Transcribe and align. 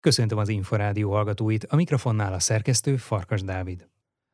Köszöntöm 0.00 0.38
az 0.38 0.48
Inforádió 0.48 1.10
hallgatóit, 1.10 1.64
a 1.64 1.76
mikrofonnál 1.76 2.32
a 2.32 2.38
szerkesztő 2.38 2.96
Farkas 2.96 3.42
Dávid. 3.42 3.88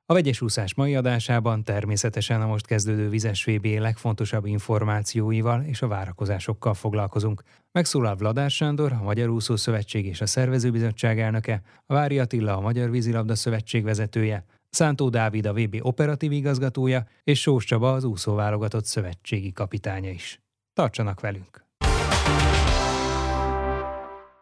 A 0.07 0.13
vegyes 0.13 0.41
úszás 0.41 0.75
mai 0.75 0.95
adásában 0.95 1.65
természetesen 1.65 2.43
a 2.43 2.47
most 2.47 2.67
kezdődő 2.67 3.09
vizes 3.09 3.45
VB 3.45 3.65
legfontosabb 3.65 4.47
információival 4.47 5.63
és 5.63 5.83
a 5.83 5.89
várakozásokkal 5.89 6.75
foglalkozunk. 6.75 7.43
Megszólal 7.73 8.17
Vladár 8.17 8.51
Sándor, 8.51 8.93
a 8.93 9.03
Magyar 9.03 9.29
Úszó 9.29 9.57
Szövetség 9.57 10.07
és 10.07 10.21
a 10.21 10.27
Szervezőbizottság 10.27 11.21
elnöke, 11.21 11.63
a 11.87 11.95
Vári 11.95 12.19
Attila, 12.19 12.57
a 12.57 12.61
Magyar 12.61 12.91
Vízilabda 12.91 13.35
Szövetség 13.35 13.85
vezetője, 13.85 14.45
Szántó 14.71 15.09
Dávid, 15.09 15.47
a 15.47 15.53
VB 15.53 15.79
operatív 15.81 16.33
igazgatója, 16.33 17.07
és 17.25 17.41
Sós 17.41 17.65
Csaba, 17.65 17.93
az 17.93 18.05
úszóválogatott 18.05 18.85
szövetségi 18.85 19.53
kapitánya 19.53 20.11
is. 20.11 20.41
Tartsanak 20.73 21.21
velünk! 21.21 21.66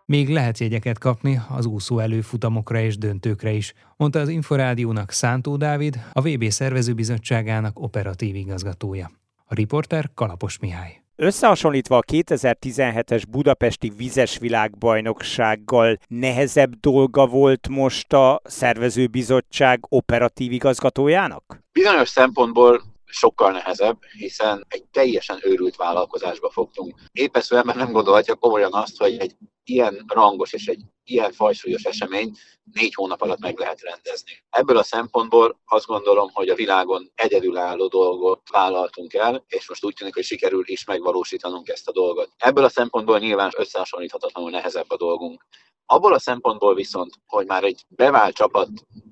Még 0.07 0.29
lehet 0.29 0.59
jegyeket 0.59 0.99
kapni 0.99 1.41
az 1.49 1.67
úszó 1.67 1.99
előfutamokra 1.99 2.81
és 2.81 2.99
döntőkre 2.99 3.51
is, 3.51 3.73
mondta 3.97 4.19
az 4.19 4.29
Inforádiónak 4.29 5.11
Szántó 5.11 5.57
Dávid, 5.57 5.99
a 6.13 6.21
VB 6.21 6.45
szervezőbizottságának 6.51 7.79
operatív 7.79 8.35
igazgatója. 8.35 9.11
A 9.47 9.55
riporter 9.55 10.11
Kalapos 10.15 10.59
Mihály. 10.59 11.03
Összehasonlítva 11.17 11.97
a 11.97 12.03
2017-es 12.13 13.23
budapesti 13.31 13.93
vizes 13.97 14.39
világbajnoksággal 14.39 15.99
nehezebb 16.09 16.75
dolga 16.81 17.27
volt 17.27 17.69
most 17.69 18.13
a 18.13 18.41
szervezőbizottság 18.45 19.81
operatív 19.89 20.53
igazgatójának? 20.53 21.59
Bizonyos 21.73 22.09
szempontból 22.09 22.83
sokkal 23.05 23.53
nehezebb, 23.53 23.99
hiszen 24.19 24.65
egy 24.69 24.85
teljesen 24.93 25.39
őrült 25.43 25.77
vállalkozásba 25.77 26.51
fogtunk. 26.51 27.01
Épp 27.13 27.37
ezt 27.37 27.51
nem 27.75 27.93
gondolhatja 27.93 28.35
komolyan 28.35 28.73
azt, 28.73 28.99
hogy 28.99 29.17
egy 29.19 29.37
ilyen 29.65 30.05
rangos 30.07 30.53
és 30.53 30.67
egy 30.67 30.81
ilyen 31.05 31.33
fajsúlyos 31.33 31.85
esemény 31.85 32.37
négy 32.73 32.95
hónap 32.95 33.23
alatt 33.23 33.39
meg 33.39 33.59
lehet 33.59 33.81
rendezni. 33.81 34.33
Ebből 34.51 34.77
a 34.77 34.83
szempontból 34.83 35.61
azt 35.65 35.87
gondolom, 35.87 36.31
hogy 36.33 36.49
a 36.49 36.55
világon 36.55 37.13
egyedülálló 37.15 37.87
dolgot 37.87 38.41
vállaltunk 38.51 39.15
el, 39.15 39.45
és 39.49 39.69
most 39.69 39.85
úgy 39.85 39.95
tűnik, 39.95 40.15
hogy 40.15 40.25
sikerül 40.25 40.63
is 40.67 40.85
megvalósítanunk 40.85 41.69
ezt 41.69 41.89
a 41.89 41.93
dolgot. 41.93 42.31
Ebből 42.37 42.65
a 42.65 42.69
szempontból 42.69 43.19
nyilván 43.19 43.51
összehasonlíthatatlanul 43.57 44.51
nehezebb 44.51 44.91
a 44.91 44.97
dolgunk. 44.97 45.47
Abból 45.87 46.13
a 46.15 46.19
szempontból 46.19 46.75
viszont, 46.75 47.15
hogy 47.27 47.47
már 47.47 47.65
egy 47.65 47.85
bevált 47.89 48.35
csapat 48.35 48.69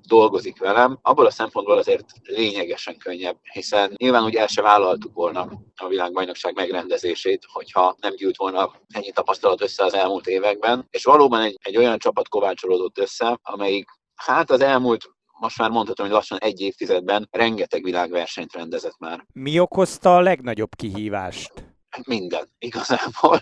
dolgozik 0.07 0.59
velem, 0.59 0.99
abból 1.01 1.25
a 1.25 1.31
szempontból 1.31 1.77
azért 1.77 2.05
lényegesen 2.23 2.97
könnyebb, 2.97 3.37
hiszen 3.51 3.93
nyilván 3.97 4.23
úgy 4.23 4.35
el 4.35 4.47
se 4.47 4.61
vállaltuk 4.61 5.13
volna 5.13 5.49
a 5.75 5.87
világbajnokság 5.87 6.55
megrendezését, 6.55 7.45
hogyha 7.53 7.95
nem 7.99 8.15
gyűlt 8.15 8.37
volna 8.37 8.71
ennyi 8.93 9.11
tapasztalat 9.11 9.61
össze 9.61 9.83
az 9.83 9.93
elmúlt 9.93 10.27
években, 10.43 10.87
és 10.89 11.03
valóban 11.03 11.41
egy, 11.41 11.57
egy 11.61 11.77
olyan 11.77 11.97
csapat 11.97 12.27
kovácsolódott 12.27 12.97
össze, 12.97 13.39
amelyik 13.41 13.89
hát 14.15 14.51
az 14.51 14.61
elmúlt 14.61 15.09
most 15.39 15.57
már 15.57 15.69
mondhatom, 15.69 16.05
hogy 16.05 16.15
lassan 16.15 16.37
egy 16.37 16.61
évtizedben 16.61 17.27
rengeteg 17.31 17.83
világversenyt 17.83 18.53
rendezett 18.53 18.97
már. 18.99 19.25
Mi 19.33 19.59
okozta 19.59 20.15
a 20.15 20.21
legnagyobb 20.21 20.75
kihívást? 20.75 21.53
Minden, 22.07 22.53
igazából. 22.57 23.41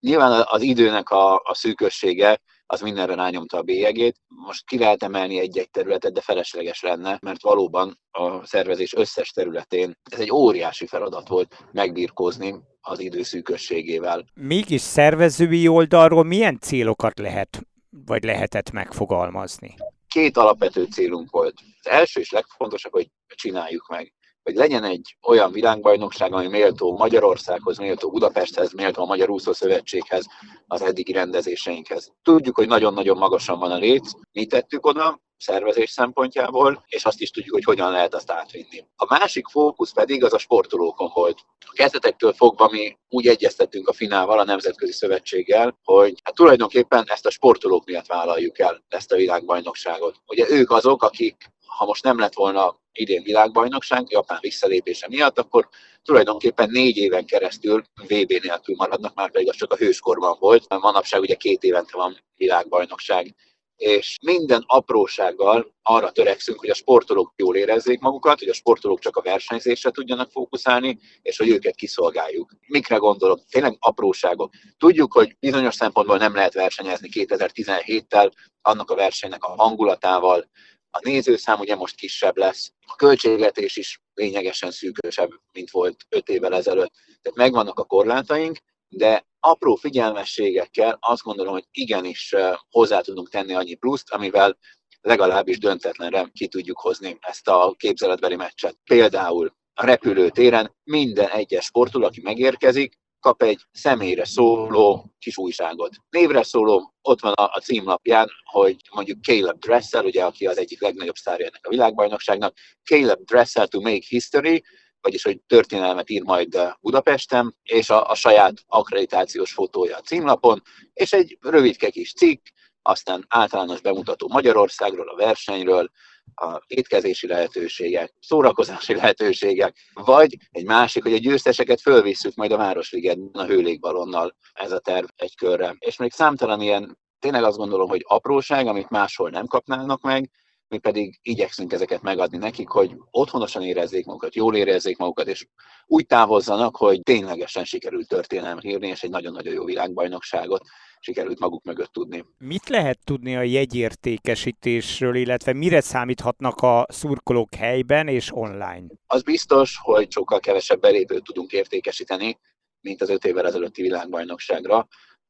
Nyilván 0.00 0.44
az 0.46 0.62
időnek 0.62 1.10
a, 1.10 1.34
a 1.34 1.54
szűkössége 1.54 2.40
az 2.72 2.80
mindenre 2.80 3.14
rányomta 3.14 3.56
a 3.56 3.62
bélyegét. 3.62 4.16
Most 4.28 4.66
ki 4.66 4.78
lehet 4.78 5.02
emelni 5.02 5.38
egy-egy 5.38 5.70
területet, 5.70 6.12
de 6.12 6.20
felesleges 6.20 6.80
lenne, 6.80 7.18
mert 7.22 7.42
valóban 7.42 8.00
a 8.10 8.46
szervezés 8.46 8.94
összes 8.94 9.30
területén 9.30 9.92
ez 10.10 10.20
egy 10.20 10.32
óriási 10.32 10.86
feladat 10.86 11.28
volt 11.28 11.64
megbirkózni 11.72 12.54
az 12.80 12.98
idő 12.98 13.22
szűkösségével. 13.22 14.24
Mégis 14.34 14.80
szervezői 14.80 15.68
oldalról 15.68 16.24
milyen 16.24 16.58
célokat 16.60 17.18
lehet, 17.18 17.62
vagy 18.06 18.24
lehetett 18.24 18.70
megfogalmazni? 18.70 19.74
Két 20.08 20.36
alapvető 20.36 20.84
célunk 20.84 21.30
volt. 21.30 21.54
Az 21.82 21.90
első 21.90 22.20
és 22.20 22.30
legfontosabb, 22.30 22.92
hogy 22.92 23.10
csináljuk 23.26 23.88
meg 23.88 24.12
hogy 24.42 24.54
legyen 24.54 24.84
egy 24.84 25.16
olyan 25.26 25.52
világbajnokság, 25.52 26.32
ami 26.32 26.46
méltó 26.46 26.96
Magyarországhoz, 26.96 27.78
méltó 27.78 28.10
Budapesthez, 28.10 28.72
méltó 28.72 29.02
a 29.02 29.06
Magyar 29.06 29.30
Úszó 29.30 29.52
Szövetséghez, 29.52 30.26
az 30.66 30.82
eddigi 30.82 31.12
rendezéseinkhez. 31.12 32.12
Tudjuk, 32.22 32.56
hogy 32.56 32.68
nagyon-nagyon 32.68 33.16
magasan 33.16 33.58
van 33.58 33.70
a 33.70 33.76
léc, 33.76 34.10
mi 34.32 34.46
tettük 34.46 34.86
oda, 34.86 35.20
szervezés 35.42 35.90
szempontjából, 35.90 36.84
és 36.86 37.04
azt 37.04 37.20
is 37.20 37.30
tudjuk, 37.30 37.54
hogy 37.54 37.64
hogyan 37.64 37.90
lehet 37.90 38.14
azt 38.14 38.30
átvinni. 38.30 38.84
A 38.96 39.14
másik 39.18 39.46
fókusz 39.48 39.92
pedig 39.92 40.24
az 40.24 40.32
a 40.32 40.38
sportolókon 40.38 41.10
volt. 41.14 41.38
A 41.58 41.72
kezdetektől 41.74 42.32
fogva 42.32 42.68
mi 42.68 42.96
úgy 43.08 43.26
egyeztettünk 43.26 43.88
a 43.88 43.92
finával, 43.92 44.38
a 44.38 44.44
Nemzetközi 44.44 44.92
Szövetséggel, 44.92 45.78
hogy 45.84 46.20
hát 46.22 46.34
tulajdonképpen 46.34 47.04
ezt 47.06 47.26
a 47.26 47.30
sportolók 47.30 47.84
miatt 47.84 48.06
vállaljuk 48.06 48.58
el, 48.58 48.84
ezt 48.88 49.12
a 49.12 49.16
világbajnokságot. 49.16 50.16
Ugye 50.26 50.50
ők 50.50 50.70
azok, 50.70 51.02
akik 51.02 51.52
ha 51.76 51.84
most 51.84 52.04
nem 52.04 52.18
lett 52.18 52.34
volna 52.34 52.80
idén 52.92 53.22
világbajnokság, 53.22 54.10
Japán 54.10 54.38
visszalépése 54.40 55.06
miatt, 55.08 55.38
akkor 55.38 55.68
tulajdonképpen 56.02 56.70
négy 56.70 56.96
éven 56.96 57.24
keresztül 57.24 57.82
VB 58.02 58.30
nélkül 58.42 58.74
maradnak, 58.76 59.14
már 59.14 59.30
pedig 59.30 59.48
az 59.48 59.56
csak 59.56 59.72
a 59.72 59.76
hőskorban 59.76 60.36
volt. 60.38 60.68
Manapság 60.68 61.20
ugye 61.20 61.34
két 61.34 61.62
évente 61.62 61.96
van 61.96 62.18
világbajnokság 62.36 63.34
és 63.82 64.16
minden 64.22 64.64
aprósággal 64.66 65.74
arra 65.82 66.10
törekszünk, 66.10 66.58
hogy 66.60 66.70
a 66.70 66.74
sportolók 66.74 67.32
jól 67.36 67.56
érezzék 67.56 68.00
magukat, 68.00 68.38
hogy 68.38 68.48
a 68.48 68.52
sportolók 68.52 69.00
csak 69.00 69.16
a 69.16 69.22
versenyzésre 69.22 69.90
tudjanak 69.90 70.30
fókuszálni, 70.30 70.98
és 71.22 71.38
hogy 71.38 71.48
őket 71.48 71.74
kiszolgáljuk. 71.74 72.52
Mikre 72.66 72.96
gondolok? 72.96 73.40
Tényleg 73.50 73.76
apróságok. 73.78 74.52
Tudjuk, 74.78 75.12
hogy 75.12 75.36
bizonyos 75.40 75.74
szempontból 75.74 76.16
nem 76.16 76.34
lehet 76.34 76.54
versenyezni 76.54 77.08
2017-tel, 77.12 78.32
annak 78.60 78.90
a 78.90 78.94
versenynek 78.94 79.44
a 79.44 79.54
hangulatával, 79.62 80.50
a 80.90 80.98
nézőszám 81.02 81.60
ugye 81.60 81.74
most 81.74 81.96
kisebb 81.96 82.36
lesz, 82.36 82.72
a 82.86 82.96
költségvetés 82.96 83.76
is 83.76 84.00
lényegesen 84.14 84.70
szűkösebb, 84.70 85.30
mint 85.52 85.70
volt 85.70 85.96
öt 86.08 86.28
évvel 86.28 86.54
ezelőtt. 86.54 86.92
Tehát 87.22 87.38
megvannak 87.38 87.78
a 87.78 87.84
korlátaink, 87.84 88.58
de 88.92 89.26
apró 89.40 89.74
figyelmességekkel 89.74 90.98
azt 91.00 91.22
gondolom, 91.22 91.52
hogy 91.52 91.66
igenis 91.70 92.34
hozzá 92.70 93.00
tudunk 93.00 93.28
tenni 93.28 93.52
annyi 93.52 93.74
pluszt, 93.74 94.10
amivel 94.10 94.58
legalábbis 95.00 95.58
döntetlenre 95.58 96.30
ki 96.32 96.48
tudjuk 96.48 96.80
hozni 96.80 97.16
ezt 97.20 97.48
a 97.48 97.74
képzeletbeli 97.78 98.36
meccset. 98.36 98.76
Például 98.84 99.54
a 99.74 99.84
repülőtéren 99.84 100.76
minden 100.84 101.28
egyes 101.28 101.64
sportoló, 101.64 102.04
aki 102.04 102.20
megérkezik, 102.20 103.00
kap 103.20 103.42
egy 103.42 103.60
személyre 103.72 104.24
szóló 104.24 105.14
kis 105.18 105.36
újságot. 105.36 105.94
Névre 106.10 106.42
szóló, 106.42 106.94
ott 107.02 107.20
van 107.20 107.32
a, 107.32 107.60
címlapján, 107.60 108.28
hogy 108.44 108.76
mondjuk 108.94 109.24
Caleb 109.24 109.58
Dressel, 109.58 110.04
ugye, 110.04 110.24
aki 110.24 110.46
az 110.46 110.58
egyik 110.58 110.80
legnagyobb 110.82 111.14
sztárja 111.14 111.46
ennek 111.46 111.66
a 111.66 111.68
világbajnokságnak, 111.68 112.56
Caleb 112.84 113.24
Dressel 113.24 113.66
to 113.66 113.80
make 113.80 114.04
history, 114.08 114.64
vagyis 115.02 115.22
hogy 115.22 115.40
történelmet 115.46 116.10
ír 116.10 116.22
majd 116.22 116.58
Budapesten, 116.80 117.56
és 117.62 117.90
a, 117.90 118.10
a 118.10 118.14
saját 118.14 118.54
akkreditációs 118.66 119.52
fotója 119.52 119.96
a 119.96 120.00
címlapon, 120.00 120.62
és 120.94 121.12
egy 121.12 121.38
rövidke 121.40 121.90
kis 121.90 122.12
cikk, 122.12 122.46
aztán 122.82 123.24
általános 123.28 123.80
bemutató 123.80 124.28
Magyarországról, 124.28 125.08
a 125.08 125.16
versenyről, 125.16 125.90
a 126.34 126.62
étkezési 126.66 127.26
lehetőségek, 127.26 128.14
szórakozási 128.20 128.94
lehetőségek, 129.00 129.76
vagy 129.94 130.36
egy 130.50 130.64
másik, 130.64 131.02
hogy 131.02 131.14
a 131.14 131.18
győzteseket 131.18 131.80
fölvisszük 131.80 132.34
majd 132.34 132.52
a 132.52 132.56
Városligetben 132.56 133.42
a 133.42 133.46
hőlégbalonnal 133.46 134.36
ez 134.52 134.72
a 134.72 134.78
terv 134.78 135.06
egy 135.16 135.36
körre. 135.36 135.76
És 135.78 135.96
még 135.96 136.12
számtalan 136.12 136.60
ilyen, 136.60 136.98
tényleg 137.18 137.44
azt 137.44 137.56
gondolom, 137.56 137.88
hogy 137.88 138.04
apróság, 138.08 138.66
amit 138.66 138.90
máshol 138.90 139.30
nem 139.30 139.46
kapnának 139.46 140.02
meg, 140.02 140.30
mi 140.72 140.78
pedig 140.78 141.18
igyekszünk 141.22 141.72
ezeket 141.72 142.02
megadni 142.02 142.38
nekik, 142.38 142.68
hogy 142.68 142.96
otthonosan 143.10 143.62
érezzék 143.62 144.06
magukat, 144.06 144.34
jól 144.34 144.56
érezzék 144.56 144.96
magukat, 144.96 145.26
és 145.26 145.46
úgy 145.86 146.06
távozzanak, 146.06 146.76
hogy 146.76 147.02
ténylegesen 147.02 147.64
sikerült 147.64 148.08
történelmet 148.08 148.64
írni, 148.64 148.88
és 148.88 149.02
egy 149.02 149.10
nagyon-nagyon 149.10 149.54
jó 149.54 149.64
világbajnokságot 149.64 150.62
sikerült 151.00 151.38
maguk 151.38 151.64
mögött 151.64 151.92
tudni. 151.92 152.24
Mit 152.38 152.68
lehet 152.68 152.98
tudni 153.04 153.36
a 153.36 153.42
jegyértékesítésről, 153.42 155.14
illetve 155.14 155.52
mire 155.52 155.80
számíthatnak 155.80 156.60
a 156.60 156.86
szurkolók 156.88 157.54
helyben 157.54 158.08
és 158.08 158.30
online? 158.34 158.84
Az 159.06 159.22
biztos, 159.22 159.78
hogy 159.82 160.10
sokkal 160.10 160.40
kevesebb 160.40 160.80
belépőt 160.80 161.24
tudunk 161.24 161.52
értékesíteni, 161.52 162.38
mint 162.80 163.02
az 163.02 163.08
öt 163.08 163.24
évvel 163.24 163.46
ezelőtti 163.46 163.82
világbajnokságra. 163.82 164.88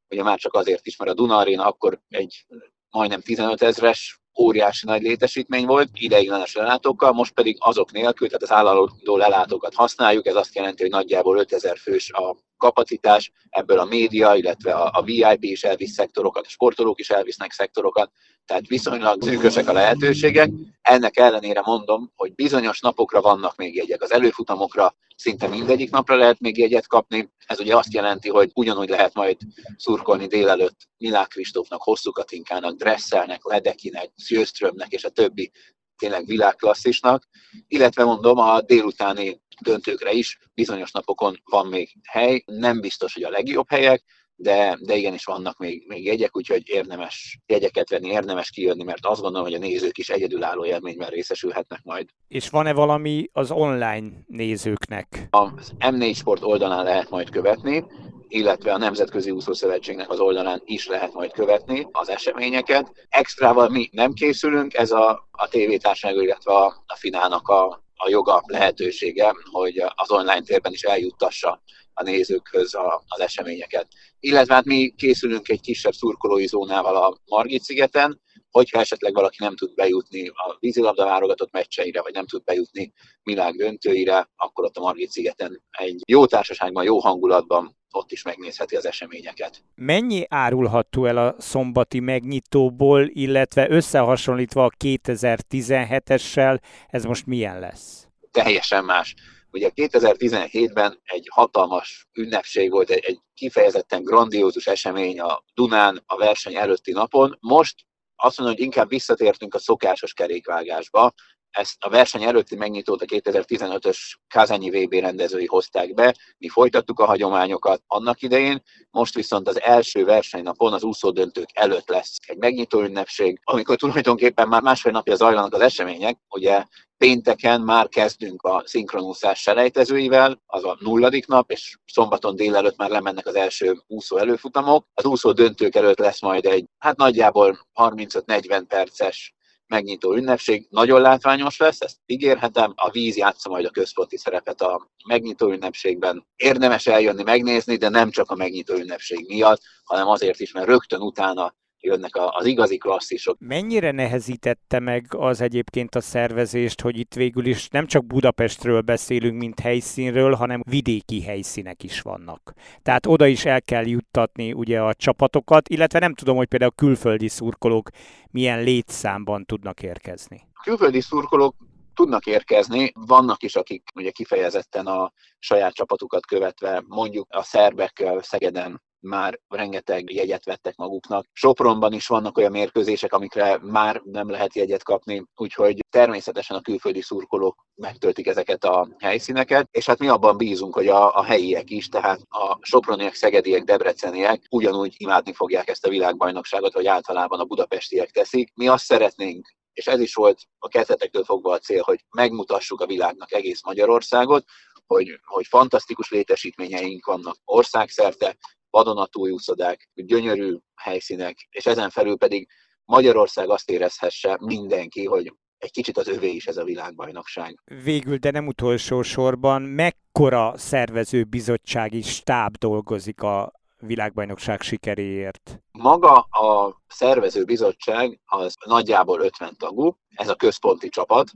Ugye 0.09 0.23
már 0.23 0.39
csak 0.39 0.55
azért 0.55 0.87
is, 0.87 0.97
mert 0.97 1.11
a 1.11 1.15
Duna 1.15 1.37
Arena 1.37 1.67
akkor 1.67 2.01
egy 2.09 2.47
majdnem 2.91 3.21
15 3.21 3.63
ezres 3.63 4.22
óriási 4.39 4.87
nagy 4.87 5.03
létesítmény 5.03 5.67
volt, 5.67 5.89
ideiglenes 5.93 6.55
lelátókkal, 6.55 7.13
most 7.13 7.33
pedig 7.33 7.57
azok 7.61 7.93
nélkül, 7.93 8.27
tehát 8.27 8.43
az 8.43 8.51
állandó 8.51 9.17
lelátókat 9.17 9.75
használjuk, 9.75 10.27
ez 10.27 10.35
azt 10.35 10.55
jelenti, 10.55 10.83
hogy 10.83 10.91
nagyjából 10.91 11.39
5000 11.39 11.79
fős 11.79 12.11
a 12.11 12.37
kapacitás, 12.63 13.33
ebből 13.51 13.79
a 13.79 13.85
média, 13.85 14.35
illetve 14.35 14.73
a, 14.73 14.91
a 14.99 15.03
VIP 15.03 15.45
is 15.45 15.63
elvisz 15.63 15.93
szektorokat, 15.93 16.47
a 16.47 16.49
sportolók 16.49 17.01
is 17.01 17.11
elvisznek 17.11 17.53
szektorokat, 17.53 18.11
tehát 18.47 18.67
viszonylag 18.67 19.23
szűkösek 19.23 19.69
a 19.69 19.73
lehetőségek. 19.73 20.51
Ennek 20.83 21.17
ellenére 21.17 21.61
mondom, 21.65 22.13
hogy 22.17 22.35
bizonyos 22.35 22.81
napokra 22.81 23.21
vannak 23.21 23.57
még 23.57 23.75
jegyek. 23.75 24.03
Az 24.03 24.13
előfutamokra 24.13 24.95
szinte 25.17 25.47
mindegyik 25.47 25.91
napra 25.91 26.17
lehet 26.17 26.41
még 26.41 26.59
jegyet 26.59 26.87
kapni. 26.87 27.31
Ez 27.47 27.61
ugye 27.61 27.77
azt 27.77 27.93
jelenti, 27.93 28.29
hogy 28.29 28.51
ugyanúgy 28.55 28.89
lehet 28.89 29.15
majd 29.15 29.37
szurkolni 29.77 30.27
délelőtt 30.27 30.77
Milák 30.99 31.29
Kristófnak, 31.29 31.83
Hosszú 31.83 32.11
Katinkának, 32.11 32.77
Dresselnek, 32.77 33.45
Ledekinek, 33.45 34.11
Szjöströmnek 34.17 34.93
és 34.93 35.05
a 35.05 35.11
többi 35.11 35.53
tényleg 36.03 36.27
világklasszisnak, 36.27 37.29
illetve 37.69 38.05
mondom, 38.05 38.39
a 38.39 38.61
délutáni 38.61 39.41
döntőkre 39.61 40.13
is 40.13 40.39
bizonyos 40.55 40.91
napokon 40.91 41.37
van 41.45 41.67
még 41.67 41.93
hely, 42.03 42.43
nem 42.47 42.81
biztos, 42.81 43.15
hogy 43.15 43.23
a 43.23 43.31
legjobb 43.31 43.67
helyek, 43.69 44.03
de, 44.37 44.79
de 44.81 44.97
igenis 44.97 45.25
vannak 45.25 45.59
még, 45.59 45.85
még 45.87 46.05
jegyek, 46.05 46.37
úgyhogy 46.37 46.63
érdemes 46.65 47.41
jegyeket 47.47 47.89
venni, 47.89 48.09
érdemes 48.09 48.51
kijönni, 48.51 48.83
mert 48.83 49.07
azt 49.07 49.21
gondolom, 49.21 49.47
hogy 49.47 49.57
a 49.57 49.59
nézők 49.59 49.99
is 49.99 50.09
egyedülálló 50.09 50.65
élményben 50.65 51.09
részesülhetnek 51.09 51.81
majd. 51.83 52.09
És 52.29 52.49
van-e 52.49 52.73
valami 52.73 53.29
az 53.33 53.51
online 53.51 54.09
nézőknek? 54.27 55.27
Az 55.31 55.73
M4 55.79 56.17
Sport 56.17 56.43
oldalán 56.43 56.85
lehet 56.85 57.11
majd 57.11 57.31
követni, 57.31 57.85
illetve 58.33 58.73
a 58.73 58.79
Nemzetközi 58.79 59.31
Úszószövetségnek 59.31 60.11
az 60.11 60.21
oldalán 60.21 60.63
is 60.65 60.87
lehet 60.87 61.13
majd 61.13 61.33
követni 61.33 61.89
az 61.91 62.09
eseményeket. 62.09 63.07
Extrával 63.09 63.69
mi 63.69 63.89
nem 63.93 64.13
készülünk, 64.13 64.75
ez 64.75 64.91
a, 64.91 65.29
a 65.31 65.49
tévétárság, 65.49 66.17
illetve 66.17 66.53
a, 66.53 66.67
a 66.87 66.97
finának 66.97 67.49
a, 67.49 67.85
a 67.95 68.09
joga 68.09 68.43
lehetősége, 68.47 69.35
hogy 69.51 69.79
az 69.95 70.11
online 70.11 70.43
térben 70.43 70.73
is 70.73 70.83
eljuttassa 70.83 71.63
a 71.95 72.03
nézőkhöz 72.03 72.75
a, 72.75 73.03
az 73.07 73.21
eseményeket. 73.21 73.89
Illetve 74.21 74.55
hát 74.55 74.65
mi 74.65 74.95
készülünk 74.97 75.49
egy 75.49 75.61
kisebb 75.61 75.93
szurkolói 75.93 76.47
zónával 76.47 76.97
a 76.97 77.17
Margit 77.25 77.63
szigeten, 77.63 78.21
hogyha 78.51 78.81
esetleg 78.81 79.15
valaki 79.15 79.37
nem 79.41 79.57
tud 79.57 79.75
bejutni 79.75 80.29
a 80.29 80.57
vízilabda 80.61 81.05
válogatott 81.05 81.53
meccseire, 81.53 82.03
vagy 82.03 82.13
nem 82.13 82.27
tud 82.27 82.45
bejutni 82.45 82.93
világ 83.23 83.57
döntőire, 83.57 84.31
akkor 84.37 84.65
ott 84.65 84.77
a 84.77 84.81
Margit 84.81 85.11
szigeten 85.11 85.63
egy 85.71 86.01
jó 86.07 86.27
társaságban, 86.27 86.85
jó 86.85 86.99
hangulatban 86.99 87.81
ott 87.93 88.13
is 88.13 88.23
megnézheti 88.23 88.77
az 88.77 88.87
eseményeket. 88.87 89.65
Mennyi 89.75 90.27
árulható 90.29 91.07
el 91.07 91.17
a 91.17 91.35
szombati 91.39 92.01
megnyitóból, 92.01 93.09
illetve 93.09 93.71
összehasonlítva 93.71 94.65
a 94.65 94.73
2017-essel, 94.85 96.61
ez 96.89 97.05
most 97.05 97.27
milyen 97.27 97.61
lesz? 97.61 98.07
Teljesen 98.31 98.85
más. 98.85 99.15
Ugye 99.51 99.71
2017-ben 99.75 101.01
egy 101.05 101.29
hatalmas 101.31 102.09
ünnepség 102.13 102.71
volt, 102.71 102.91
egy, 102.91 103.05
egy 103.05 103.21
kifejezetten 103.35 104.03
grandiózus 104.03 104.67
esemény 104.67 105.21
a 105.21 105.45
Dunán 105.55 106.03
a 106.07 106.17
verseny 106.17 106.55
előtti 106.55 106.93
napon. 106.93 107.37
Most 107.41 107.75
azt 108.17 108.39
mondom, 108.39 108.57
hogy 108.57 108.65
inkább 108.65 108.89
visszatértünk 108.89 109.55
a 109.55 109.59
szokásos 109.59 110.13
kerékvágásba, 110.13 111.13
ezt 111.53 111.77
a 111.85 111.89
verseny 111.89 112.23
előtti 112.23 112.57
megnyitót 112.57 113.03
a 113.03 113.05
2015-ös 113.05 113.99
Kázányi 114.29 114.71
VB 114.71 114.93
rendezői 114.93 115.47
hozták 115.47 115.95
be, 115.95 116.17
mi 116.39 116.49
folytattuk 116.49 117.01
a 117.01 117.05
hagyományokat 117.05 117.83
annak 117.87 118.23
idején, 118.23 118.63
most 118.91 119.15
viszont 119.15 119.49
az 119.49 119.61
első 119.61 120.05
versenynapon, 120.05 120.73
az 120.73 120.83
úszódöntők 120.83 121.49
előtt 121.53 121.89
lesz 121.89 122.17
egy 122.27 122.39
megnyitó 122.39 122.83
ünnepség, 122.83 123.41
amikor 123.45 123.77
tulajdonképpen 123.77 124.49
már 124.49 124.63
másfél 124.63 124.93
napja 124.93 125.15
zajlanak 125.15 125.55
az 125.55 125.61
események, 125.61 126.19
ugye 126.29 126.65
pénteken 126.97 127.61
már 127.61 127.89
kezdünk 127.89 128.43
a 128.43 128.63
szinkronúszás 128.67 129.41
selejtezőivel, 129.41 130.43
az 130.47 130.65
a 130.65 130.77
nulladik 130.81 131.27
nap, 131.27 131.51
és 131.51 131.77
szombaton 131.87 132.37
délelőtt 132.37 132.77
már 132.77 132.91
lemennek 132.91 133.27
az 133.27 133.35
első 133.35 133.83
úszó 133.87 134.17
előfutamok. 134.17 134.87
Az 134.95 135.05
úszó 135.05 135.33
döntők 135.33 135.75
előtt 135.75 135.99
lesz 135.99 136.21
majd 136.21 136.47
egy, 136.47 136.65
hát 136.79 136.97
nagyjából 136.97 137.67
35-40 137.75 138.65
perces 138.69 139.35
megnyitó 139.73 140.15
ünnepség, 140.15 140.67
nagyon 140.71 141.01
látványos 141.01 141.57
lesz, 141.57 141.81
ezt 141.81 141.97
ígérhetem, 142.07 142.73
a 142.77 142.91
víz 142.91 143.17
játsza 143.17 143.49
majd 143.49 143.65
a 143.65 143.71
központi 143.71 144.17
szerepet 144.17 144.61
a 144.61 144.91
megnyitó 145.09 145.51
ünnepségben. 145.51 146.27
Érdemes 146.37 146.87
eljönni 146.87 147.23
megnézni, 147.23 147.77
de 147.77 147.89
nem 147.89 148.11
csak 148.11 148.31
a 148.31 148.35
megnyitó 148.35 148.75
ünnepség 148.75 149.29
miatt, 149.29 149.63
hanem 149.85 150.09
azért 150.09 150.41
is, 150.41 150.53
mert 150.53 150.67
rögtön 150.67 151.01
utána 151.01 151.55
jönnek 151.83 152.11
az 152.13 152.47
igazi 152.47 152.77
klasszisok. 152.77 153.37
Mennyire 153.41 153.91
nehezítette 153.91 154.79
meg 154.79 155.07
az 155.11 155.41
egyébként 155.41 155.95
a 155.95 156.01
szervezést, 156.01 156.81
hogy 156.81 156.99
itt 156.99 157.15
végül 157.15 157.47
is 157.47 157.69
nem 157.69 157.87
csak 157.87 158.07
Budapestről 158.07 158.81
beszélünk, 158.81 159.39
mint 159.39 159.61
helyszínről, 159.61 160.35
hanem 160.35 160.63
vidéki 160.69 161.23
helyszínek 161.23 161.83
is 161.83 162.01
vannak. 162.01 162.53
Tehát 162.83 163.07
oda 163.07 163.27
is 163.27 163.45
el 163.45 163.63
kell 163.63 163.87
juttatni 163.87 164.53
ugye 164.53 164.81
a 164.81 164.95
csapatokat, 164.95 165.69
illetve 165.69 165.99
nem 165.99 166.15
tudom, 166.15 166.37
hogy 166.37 166.49
például 166.49 166.73
külföldi 166.75 167.29
szurkolók 167.29 167.91
milyen 168.31 168.63
létszámban 168.63 169.45
tudnak 169.45 169.83
érkezni. 169.83 170.47
Külföldi 170.63 171.01
szurkolók 171.01 171.55
tudnak 171.95 172.27
érkezni. 172.27 172.93
Vannak 173.07 173.43
is, 173.43 173.57
akik 173.57 173.83
ugye 173.95 174.11
kifejezetten 174.11 174.87
a 174.87 175.13
saját 175.39 175.75
csapatukat 175.75 176.27
követve, 176.27 176.83
mondjuk 176.87 177.27
a 177.31 177.43
szerbek 177.43 178.05
Szegeden 178.21 178.83
már 179.03 179.41
rengeteg 179.49 180.13
jegyet 180.13 180.45
vettek 180.45 180.77
maguknak. 180.77 181.27
Sopronban 181.33 181.93
is 181.93 182.07
vannak 182.07 182.39
olyan 182.39 182.51
mérkőzések, 182.51 183.13
amikre 183.13 183.59
már 183.63 184.01
nem 184.05 184.31
lehet 184.31 184.55
jegyet 184.55 184.83
kapni, 184.83 185.25
úgyhogy 185.37 185.79
természetesen 185.91 186.57
a 186.57 186.61
külföldi 186.61 187.01
szurkolók 187.01 187.67
megtöltik 187.75 188.27
ezeket 188.27 188.65
a 188.65 188.89
helyszíneket, 188.99 189.69
és 189.71 189.87
hát 189.87 189.99
mi 189.99 190.09
abban 190.09 190.37
bízunk, 190.37 190.75
hogy 190.75 190.89
a, 190.89 191.17
a 191.17 191.23
helyiek 191.23 191.71
is, 191.71 191.89
tehát 191.89 192.21
a 192.29 192.59
soproniek, 192.61 193.15
szegediek, 193.15 193.63
debreceniek 193.63 194.47
ugyanúgy 194.51 194.95
imádni 194.97 195.33
fogják 195.33 195.69
ezt 195.69 195.87
a 195.87 195.91
világbajnokságot, 195.91 196.75
vagy 196.75 196.87
általában 196.87 197.41
a 197.41 197.45
budapestiek 197.45 198.11
teszik. 198.11 198.53
Mi 198.55 198.69
azt 198.69 198.85
szeretnénk, 198.85 199.47
és 199.73 199.87
ez 199.87 200.01
is 200.01 200.15
volt 200.15 200.41
a 200.59 200.69
kezdetektől 200.69 201.25
fogva 201.25 201.53
a 201.53 201.59
cél, 201.59 201.83
hogy 201.83 202.05
megmutassuk 202.11 202.81
a 202.81 202.87
világnak 202.87 203.33
egész 203.33 203.63
Magyarországot, 203.65 204.45
hogy, 204.87 205.21
hogy 205.23 205.47
fantasztikus 205.47 206.11
létesítményeink 206.11 207.07
vannak 207.07 207.37
országszerte, 207.45 208.37
vadonatúj 208.73 209.31
úszodák, 209.31 209.91
gyönyörű 209.95 210.57
helyszínek, 210.75 211.49
és 211.51 211.67
ezen 211.67 211.91
felül 211.91 212.17
pedig 212.17 212.49
Magyarország 212.85 213.51
azt 213.51 213.71
érezhesse 213.71 214.39
mindenki, 214.41 215.05
hogy 215.05 215.33
egy 215.59 215.71
kicsit 215.71 215.99
az 215.99 216.09
övé 216.09 216.31
is 216.31 216.47
ez 216.47 216.57
a 216.57 216.65
világbajnokság. 216.65 217.63
Végül, 217.85 218.17
de 218.17 218.31
nem 218.31 218.47
utolsó 218.47 219.03
sorban, 219.03 219.63
mekkora 219.63 220.53
szervezőbizottsági 220.57 222.03
stáb 222.03 222.57
dolgozik 222.57 223.23
a 223.23 223.53
világbajnokság 223.79 224.61
sikeréért? 224.61 225.59
Maga 225.73 226.15
a 226.21 226.81
szervezőbizottság 226.87 228.21
az 228.25 228.55
nagyjából 228.67 229.21
50 229.21 229.55
tagú, 229.59 229.97
ez 230.15 230.29
a 230.29 230.35
központi 230.35 230.89
csapat, 230.89 231.31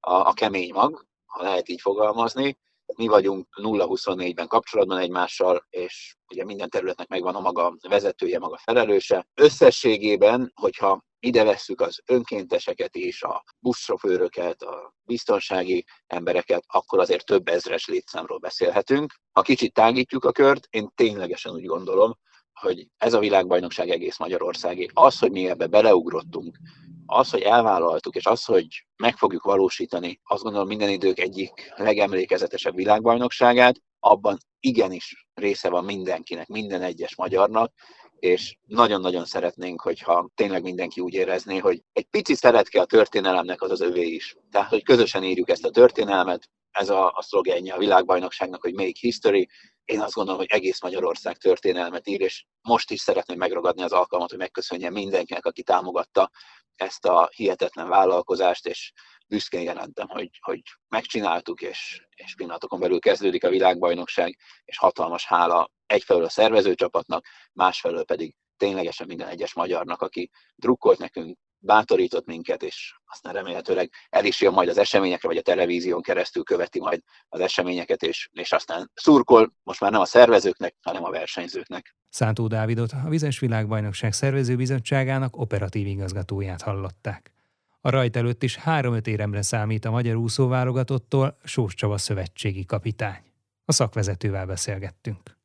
a, 0.00 0.14
a 0.14 0.32
kemény 0.32 0.72
mag, 0.72 1.06
ha 1.26 1.42
lehet 1.42 1.68
így 1.68 1.80
fogalmazni, 1.80 2.58
mi 2.96 3.06
vagyunk 3.06 3.46
0-24-ben 3.62 4.46
kapcsolatban 4.46 4.98
egymással, 4.98 5.66
és 5.70 6.16
ugye 6.28 6.44
minden 6.44 6.68
területnek 6.68 7.08
megvan 7.08 7.34
a 7.34 7.40
maga 7.40 7.76
vezetője, 7.88 8.38
maga 8.38 8.58
felelőse. 8.58 9.26
Összességében, 9.34 10.52
hogyha 10.54 11.04
ide 11.20 11.44
vesszük 11.44 11.80
az 11.80 12.00
önkénteseket 12.06 12.94
és 12.94 13.22
a 13.22 13.44
buszsofőröket, 13.58 14.62
a 14.62 14.94
biztonsági 15.02 15.84
embereket, 16.06 16.64
akkor 16.66 16.98
azért 16.98 17.26
több 17.26 17.48
ezres 17.48 17.86
létszámról 17.86 18.38
beszélhetünk. 18.38 19.14
Ha 19.32 19.42
kicsit 19.42 19.72
tágítjuk 19.72 20.24
a 20.24 20.32
kört, 20.32 20.66
én 20.70 20.90
ténylegesen 20.94 21.52
úgy 21.52 21.64
gondolom, 21.64 22.18
hogy 22.60 22.86
ez 22.96 23.12
a 23.12 23.18
világbajnokság 23.18 23.90
egész 23.90 24.18
Magyarországé. 24.18 24.88
Az, 24.92 25.18
hogy 25.18 25.30
mi 25.30 25.48
ebbe 25.48 25.66
beleugrottunk, 25.66 26.58
az, 27.06 27.30
hogy 27.30 27.40
elvállaltuk, 27.40 28.14
és 28.14 28.26
az, 28.26 28.44
hogy 28.44 28.66
meg 28.96 29.16
fogjuk 29.16 29.42
valósítani, 29.42 30.20
azt 30.24 30.42
gondolom 30.42 30.66
minden 30.66 30.88
idők 30.88 31.18
egyik 31.18 31.72
legemlékezetesebb 31.76 32.74
világbajnokságát, 32.74 33.80
abban 34.00 34.38
igenis 34.60 35.26
része 35.34 35.68
van 35.68 35.84
mindenkinek, 35.84 36.46
minden 36.46 36.82
egyes 36.82 37.16
magyarnak, 37.16 37.72
és 38.18 38.56
nagyon-nagyon 38.66 39.24
szeretnénk, 39.24 39.80
hogyha 39.80 40.28
tényleg 40.34 40.62
mindenki 40.62 41.00
úgy 41.00 41.14
érezné, 41.14 41.58
hogy 41.58 41.82
egy 41.92 42.06
pici 42.10 42.34
szeretke 42.34 42.80
a 42.80 42.84
történelemnek 42.84 43.62
az 43.62 43.70
az 43.70 43.80
övé 43.80 44.06
is. 44.06 44.36
Tehát, 44.50 44.68
hogy 44.68 44.82
közösen 44.82 45.24
írjuk 45.24 45.48
ezt 45.50 45.64
a 45.64 45.70
történelmet, 45.70 46.48
ez 46.70 46.88
a, 46.88 47.06
a 47.06 47.22
szlogenje 47.22 47.74
a 47.74 47.78
világbajnokságnak, 47.78 48.62
hogy 48.62 48.74
Make 48.74 48.98
History. 49.00 49.48
Én 49.90 50.00
azt 50.00 50.14
gondolom, 50.14 50.40
hogy 50.40 50.50
egész 50.50 50.80
Magyarország 50.80 51.36
történelmet 51.36 52.08
ír, 52.08 52.20
és 52.20 52.44
most 52.62 52.90
is 52.90 53.00
szeretném 53.00 53.38
megragadni 53.38 53.82
az 53.82 53.92
alkalmat, 53.92 54.30
hogy 54.30 54.38
megköszönjem 54.38 54.92
mindenkinek, 54.92 55.44
aki 55.46 55.62
támogatta 55.62 56.30
ezt 56.76 57.06
a 57.06 57.30
hihetetlen 57.34 57.88
vállalkozást, 57.88 58.66
és 58.66 58.92
büszkén 59.26 59.62
jelentem, 59.62 60.08
hogy, 60.08 60.30
hogy 60.40 60.62
megcsináltuk, 60.88 61.60
és, 61.60 62.06
és 62.14 62.34
pillanatokon 62.34 62.80
belül 62.80 62.98
kezdődik 62.98 63.44
a 63.44 63.48
világbajnokság, 63.48 64.38
és 64.64 64.78
hatalmas 64.78 65.26
hála 65.26 65.70
egyfelől 65.86 66.24
a 66.24 66.28
szervezőcsapatnak, 66.28 67.26
másfelől 67.52 68.04
pedig 68.04 68.34
ténylegesen 68.56 69.06
minden 69.06 69.28
egyes 69.28 69.54
magyarnak, 69.54 70.02
aki 70.02 70.30
drukkolt 70.54 70.98
nekünk, 70.98 71.38
bátorított 71.60 72.26
minket, 72.26 72.62
és 72.62 72.94
aztán 73.06 73.32
remélhetőleg 73.32 73.90
el 74.08 74.24
is 74.24 74.40
jön 74.40 74.52
majd 74.52 74.68
az 74.68 74.78
eseményekre, 74.78 75.28
vagy 75.28 75.36
a 75.36 75.42
televízión 75.42 76.02
keresztül 76.02 76.42
követi 76.42 76.80
majd 76.80 77.02
az 77.28 77.40
eseményeket, 77.40 78.02
és, 78.02 78.28
és 78.32 78.52
aztán 78.52 78.90
szurkol 78.94 79.52
most 79.62 79.80
már 79.80 79.90
nem 79.90 80.00
a 80.00 80.04
szervezőknek, 80.04 80.76
hanem 80.80 81.04
a 81.04 81.10
versenyzőknek. 81.10 81.96
Szántó 82.08 82.46
Dávidot, 82.46 82.92
a 82.92 83.08
Vizes 83.08 83.38
Világbajnokság 83.38 84.12
szervezőbizottságának 84.12 85.36
operatív 85.36 85.86
igazgatóját 85.86 86.62
hallották. 86.62 87.32
A 87.80 87.90
rajt 87.90 88.16
előtt 88.16 88.42
is 88.42 88.56
három-öt 88.56 89.06
éremre 89.06 89.42
számít 89.42 89.84
a 89.84 89.90
magyar 89.90 90.16
úszóválogatottól 90.16 91.38
Sós 91.44 91.74
Csaba 91.74 91.98
szövetségi 91.98 92.64
kapitány. 92.64 93.22
A 93.64 93.72
szakvezetővel 93.72 94.46
beszélgettünk. 94.46 95.39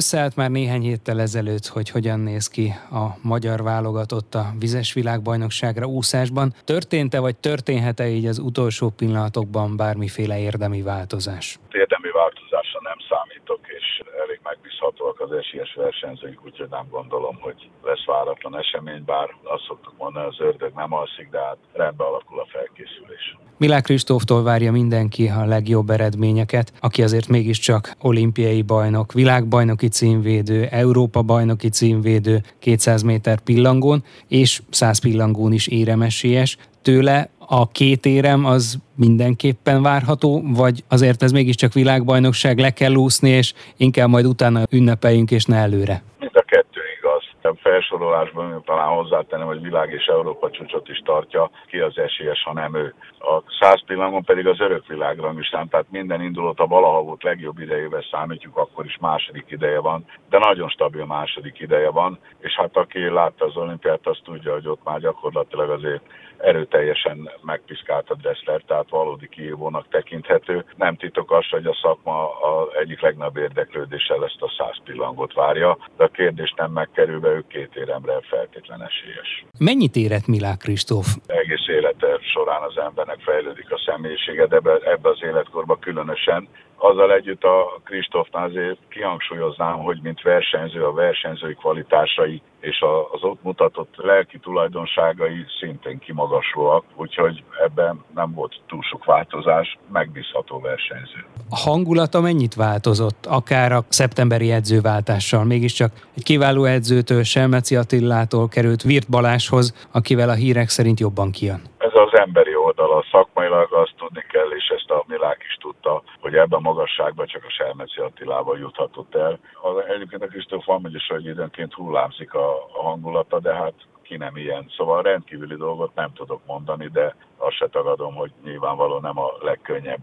Összeállt 0.00 0.36
már 0.36 0.50
néhány 0.50 0.82
héttel 0.82 1.20
ezelőtt, 1.20 1.66
hogy 1.66 1.90
hogyan 1.90 2.20
néz 2.20 2.48
ki 2.48 2.66
a 2.90 3.04
magyar 3.22 3.62
válogatott 3.62 4.34
a 4.34 4.44
vizes 4.58 4.92
világbajnokságra 4.92 5.86
úszásban. 5.86 6.54
Történt-e 6.64 7.18
vagy 7.18 7.36
történhet-e 7.36 8.06
így 8.08 8.26
az 8.26 8.38
utolsó 8.38 8.88
pillanatokban 8.88 9.76
bármiféle 9.76 10.38
érdemi 10.38 10.82
változás? 10.82 11.58
Érdemi 11.70 12.10
változásra 12.10 12.80
nem 12.82 12.98
számítok, 13.08 13.60
és 13.78 14.02
elég 14.24 14.33
megbízhatóak 14.48 15.20
az 15.20 15.32
esélyes 15.32 15.74
versenyzőink, 15.74 16.40
úgyhogy 16.44 16.70
nem 16.70 16.86
gondolom, 16.90 17.36
hogy 17.40 17.70
lesz 17.82 18.04
váratlan 18.06 18.58
esemény, 18.58 19.04
bár 19.04 19.28
azt 19.42 19.64
szoktuk 19.68 19.94
mondani, 19.98 20.26
az 20.26 20.40
ördög 20.40 20.72
nem 20.74 20.92
alszik, 20.92 21.28
de 21.30 21.38
hát 21.38 21.58
rendben 21.72 22.06
alakul 22.06 22.38
a 22.40 22.46
felkészülés. 22.54 23.36
Milák 23.56 23.82
Kristóftól 23.82 24.42
várja 24.42 24.72
mindenki 24.72 25.28
a 25.28 25.44
legjobb 25.44 25.90
eredményeket, 25.90 26.72
aki 26.80 27.02
azért 27.02 27.28
mégiscsak 27.28 27.92
olimpiai 28.00 28.62
bajnok, 28.62 29.12
világbajnoki 29.12 29.88
címvédő, 29.88 30.66
Európa 30.70 31.22
bajnoki 31.22 31.68
címvédő 31.68 32.40
200 32.58 33.02
méter 33.02 33.40
pillangón, 33.40 34.04
és 34.28 34.62
100 34.70 34.98
pillangón 34.98 35.52
is 35.52 35.66
éremesélyes. 35.66 36.56
Tőle 36.82 37.30
a 37.48 37.68
két 37.68 38.06
érem 38.06 38.44
az 38.44 38.78
mindenképpen 38.96 39.82
várható, 39.82 40.42
vagy 40.44 40.84
azért 40.88 41.22
ez 41.22 41.32
mégiscsak 41.32 41.72
világbajnokság, 41.72 42.58
le 42.58 42.70
kell 42.70 42.94
úszni, 42.94 43.30
és 43.30 43.52
inkább 43.76 44.08
majd 44.08 44.26
utána 44.26 44.62
ünnepeljünk, 44.70 45.30
és 45.30 45.44
ne 45.44 45.56
előre? 45.56 46.02
Mind 46.18 46.36
a 46.36 46.42
kettő 46.42 46.80
igaz. 46.98 47.22
A 47.42 47.56
felsorolásban 47.62 48.62
talán 48.64 48.88
hozzátenem, 48.88 49.46
hogy 49.46 49.60
világ 49.60 49.90
és 49.92 50.06
Európa 50.06 50.50
csúcsot 50.50 50.88
is 50.88 51.02
tartja, 51.04 51.50
ki 51.66 51.78
az 51.78 51.98
esélyes, 51.98 52.42
ha 52.42 52.52
nem 52.52 52.74
ő. 52.74 52.94
A 53.18 53.42
száz 53.60 53.84
pillangon 53.86 54.24
pedig 54.24 54.46
az 54.46 54.60
örök 54.60 54.86
világrangistán, 54.86 55.68
tehát 55.68 55.86
minden 55.90 56.22
indulót 56.22 56.60
a 56.60 56.66
valaha 56.66 57.02
volt 57.02 57.22
legjobb 57.22 57.58
idejével 57.58 58.04
számítjuk, 58.10 58.56
akkor 58.56 58.84
is 58.84 58.98
második 59.00 59.44
ideje 59.48 59.80
van, 59.80 60.04
de 60.30 60.38
nagyon 60.38 60.68
stabil 60.68 61.04
második 61.04 61.60
ideje 61.60 61.90
van, 61.90 62.18
és 62.40 62.52
hát 62.52 62.76
aki 62.76 63.08
látta 63.08 63.44
az 63.44 63.56
olimpiát, 63.56 64.00
az 64.06 64.18
tudja, 64.24 64.52
hogy 64.52 64.68
ott 64.68 64.84
már 64.84 65.00
gyakorlatilag 65.00 65.70
azért 65.70 66.02
erőteljesen 66.44 67.30
megpiszkált 67.42 68.10
a 68.10 68.14
Dressler, 68.14 68.60
tehát 68.66 68.90
valódi 68.90 69.28
kihívónak 69.28 69.88
tekinthető. 69.88 70.64
Nem 70.76 70.96
titok 70.96 71.32
az, 71.32 71.48
hogy 71.50 71.66
a 71.66 71.78
szakma 71.82 72.16
a 72.48 72.68
egyik 72.82 73.00
legnagyobb 73.00 73.36
érdeklődéssel 73.36 74.24
ezt 74.24 74.42
a 74.42 74.54
száz 74.58 74.76
pillangot 74.84 75.32
várja, 75.32 75.78
de 75.96 76.04
a 76.04 76.08
kérdés 76.08 76.54
nem 76.56 76.70
megkerülve, 76.72 77.28
ő 77.28 77.44
két 77.48 77.70
éremre 77.74 78.20
feltétlen 78.22 78.82
esélyes. 78.82 79.44
Mennyit 79.58 79.96
érett 79.96 80.26
Milák 80.26 80.58
Kristóf? 80.58 81.06
Egész 81.26 81.66
élete 81.68 82.03
során 82.24 82.62
az 82.62 82.78
embernek 82.78 83.20
fejlődik 83.20 83.72
a 83.72 83.82
személyisége, 83.86 84.46
de 84.46 84.56
ebbe 84.84 85.08
az 85.08 85.22
életkorban 85.22 85.78
különösen. 85.78 86.48
Azzal 86.76 87.12
együtt 87.12 87.44
a 87.44 87.80
Kristófnál 87.84 88.44
azért 88.44 88.78
kihangsúlyoznám, 88.88 89.78
hogy 89.78 89.98
mint 90.02 90.22
versenyző, 90.22 90.84
a 90.84 90.92
versenyzői 90.92 91.54
kvalitásai 91.54 92.42
és 92.60 92.84
az 93.12 93.22
ott 93.22 93.42
mutatott 93.42 93.94
lelki 93.96 94.38
tulajdonságai 94.38 95.44
szintén 95.60 95.98
kimagaslóak, 95.98 96.84
úgyhogy 96.96 97.42
ebben 97.64 98.04
nem 98.14 98.32
volt 98.34 98.60
túl 98.66 98.82
sok 98.82 99.04
változás, 99.04 99.78
megbízható 99.92 100.60
versenyző. 100.60 101.24
A 101.50 101.56
hangulata 101.56 102.20
mennyit 102.20 102.54
változott, 102.54 103.26
akár 103.26 103.72
a 103.72 103.84
szeptemberi 103.88 104.52
edzőváltással? 104.52 105.44
Mégiscsak 105.44 105.92
egy 106.16 106.22
kiváló 106.22 106.64
edzőtől, 106.64 107.22
Selmeci 107.22 107.76
Attillától 107.76 108.48
került 108.48 108.82
Virt 108.82 109.10
Baláshoz, 109.10 109.88
akivel 109.92 110.28
a 110.28 110.34
hírek 110.34 110.68
szerint 110.68 111.00
jobban 111.00 111.30
kijön. 111.30 111.62
Ez 111.78 111.92
az 111.94 112.13
emberi 112.14 112.56
oldala, 112.56 113.04
szakmailag 113.10 113.72
azt 113.72 113.94
tudni 113.96 114.24
kell, 114.28 114.50
és 114.50 114.68
ezt 114.68 114.90
a 114.90 115.04
Milák 115.06 115.42
is 115.48 115.56
tudta, 115.60 116.02
hogy 116.20 116.34
ebben 116.34 116.58
a 116.58 116.68
magasságban 116.68 117.26
csak 117.26 117.44
a 117.44 117.50
Selmeci 117.50 118.00
Attilával 118.00 118.58
juthatott 118.58 119.14
el. 119.14 119.38
Az, 119.62 119.84
egyébként 119.88 120.22
a 120.22 120.26
Kristóf 120.26 120.64
van, 120.64 120.90
hogy 121.08 121.26
időnként 121.26 121.74
hullámzik 121.74 122.34
a, 122.34 122.54
a 122.54 122.82
hangulata, 122.82 123.40
de 123.40 123.54
hát 123.54 123.74
ki 124.02 124.16
nem 124.16 124.36
ilyen. 124.36 124.72
Szóval 124.76 125.02
rendkívüli 125.02 125.56
dolgot 125.56 125.94
nem 125.94 126.12
tudok 126.12 126.40
mondani, 126.46 126.88
de 126.88 127.16
azt 127.36 127.56
se 127.56 127.68
tagadom, 127.68 128.14
hogy 128.14 128.32
nyilvánvalóan 128.44 129.00
nem 129.00 129.18
a 129.18 129.32
legkönnyebb 129.40 130.02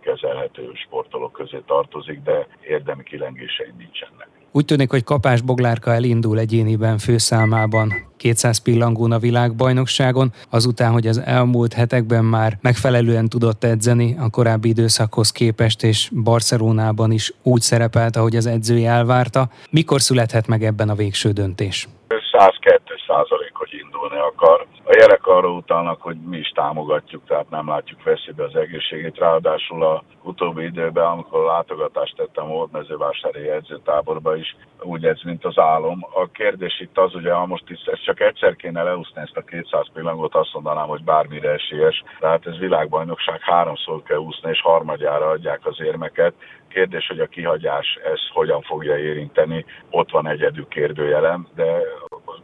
kezelhető 0.00 0.72
sportolók 0.74 1.32
közé 1.32 1.62
tartozik, 1.66 2.22
de 2.22 2.46
érdemi 2.60 3.02
kilengései 3.02 3.72
nincsenek. 3.76 4.43
Úgy 4.56 4.64
tűnik, 4.64 4.90
hogy 4.90 5.04
Kapás 5.04 5.40
Boglárka 5.40 5.92
elindul 5.92 6.38
egyéniben 6.38 6.98
főszámában 6.98 7.92
200 8.16 8.58
pillangón 8.58 9.12
a 9.12 9.18
világbajnokságon, 9.18 10.32
azután, 10.50 10.92
hogy 10.92 11.06
az 11.06 11.18
elmúlt 11.18 11.72
hetekben 11.72 12.24
már 12.24 12.58
megfelelően 12.60 13.28
tudott 13.28 13.64
edzeni 13.64 14.16
a 14.18 14.30
korábbi 14.30 14.68
időszakhoz 14.68 15.30
képest, 15.32 15.82
és 15.82 16.10
Barcelonában 16.22 17.10
is 17.12 17.32
úgy 17.42 17.60
szerepelt, 17.60 18.16
ahogy 18.16 18.36
az 18.36 18.46
edzője 18.46 18.90
elvárta. 18.90 19.48
Mikor 19.70 20.00
születhet 20.00 20.46
meg 20.46 20.64
ebben 20.64 20.88
a 20.88 20.94
végső 20.94 21.30
döntés? 21.30 21.88
102 22.32 22.82
százalék, 23.06 23.52
hogy 23.52 23.70
indulni 23.84 24.16
akar. 24.16 24.63
A 24.94 24.96
jelek 25.00 25.26
arra 25.26 25.50
utalnak, 25.50 26.02
hogy 26.02 26.16
mi 26.16 26.36
is 26.38 26.48
támogatjuk, 26.48 27.24
tehát 27.26 27.50
nem 27.50 27.68
látjuk 27.68 28.02
veszélybe 28.02 28.44
az 28.44 28.56
egészségét. 28.56 29.18
Ráadásul 29.18 29.84
a 29.84 30.04
utóbbi 30.22 30.64
időben, 30.64 31.04
amikor 31.04 31.44
látogatást 31.44 32.16
tettem 32.16 32.48
volt 32.48 32.72
mezővásári 32.72 33.48
edzőtáborba 33.48 34.36
is, 34.36 34.56
úgy 34.82 35.04
ez, 35.04 35.20
mint 35.24 35.44
az 35.44 35.58
álom. 35.58 36.06
A 36.14 36.26
kérdés 36.26 36.80
itt 36.80 36.98
az, 36.98 37.14
ugye, 37.14 37.32
ha 37.32 37.46
most 37.46 37.70
is, 37.70 37.80
ezt 37.84 38.04
csak 38.04 38.20
egyszer 38.20 38.56
kéne 38.56 38.82
leúszni 38.82 39.20
ezt 39.20 39.36
a 39.36 39.42
200 39.42 39.86
pillangot, 39.92 40.34
azt 40.34 40.54
mondanám, 40.54 40.86
hogy 40.86 41.04
bármire 41.04 41.50
esélyes. 41.50 42.02
Tehát 42.20 42.46
ez 42.46 42.58
világbajnokság, 42.58 43.40
háromszor 43.40 44.02
kell 44.02 44.18
úszni, 44.18 44.50
és 44.50 44.60
harmadjára 44.60 45.28
adják 45.28 45.66
az 45.66 45.80
érmeket. 45.80 46.34
Kérdés, 46.68 47.06
hogy 47.06 47.20
a 47.20 47.26
kihagyás 47.26 47.98
ez 48.04 48.20
hogyan 48.32 48.62
fogja 48.62 48.98
érinteni. 48.98 49.64
Ott 49.90 50.10
van 50.10 50.28
egyedül 50.28 50.68
kérdőjelem, 50.68 51.46
de 51.54 51.82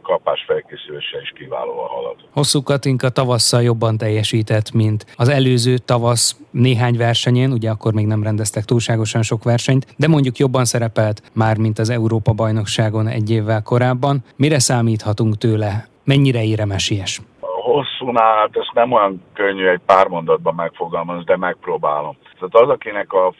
kapás 0.01 0.43
felkészülése 0.47 1.21
is 1.21 1.33
kiválóan 1.35 1.87
halad. 1.87 2.15
Hosszú 2.33 2.63
Katinka 2.63 3.09
tavasszal 3.09 3.61
jobban 3.61 3.97
teljesített, 3.97 4.71
mint 4.71 5.05
az 5.17 5.29
előző 5.29 5.77
tavasz 5.77 6.35
néhány 6.51 6.97
versenyén, 6.97 7.51
ugye 7.51 7.69
akkor 7.69 7.93
még 7.93 8.05
nem 8.05 8.23
rendeztek 8.23 8.63
túlságosan 8.63 9.21
sok 9.21 9.43
versenyt, 9.43 9.85
de 9.97 10.07
mondjuk 10.07 10.37
jobban 10.37 10.65
szerepelt 10.65 11.21
már, 11.33 11.57
mint 11.57 11.79
az 11.79 11.89
Európa-bajnokságon 11.89 13.07
egy 13.07 13.31
évvel 13.31 13.61
korábban. 13.61 14.23
Mire 14.35 14.59
számíthatunk 14.59 15.37
tőle? 15.37 15.87
Mennyire 16.03 16.43
éremesies? 16.43 17.21
hosszúnál, 17.61 18.35
hát 18.37 18.57
ezt 18.57 18.73
nem 18.73 18.91
olyan 18.91 19.23
könnyű 19.33 19.67
egy 19.67 19.81
pár 19.85 20.07
mondatban 20.07 20.55
megfogalmazni, 20.55 21.23
de 21.23 21.37
megpróbálom. 21.37 22.17
Tehát 22.39 22.55
az, 22.55 22.69
akinek 22.69 23.13
a 23.13 23.33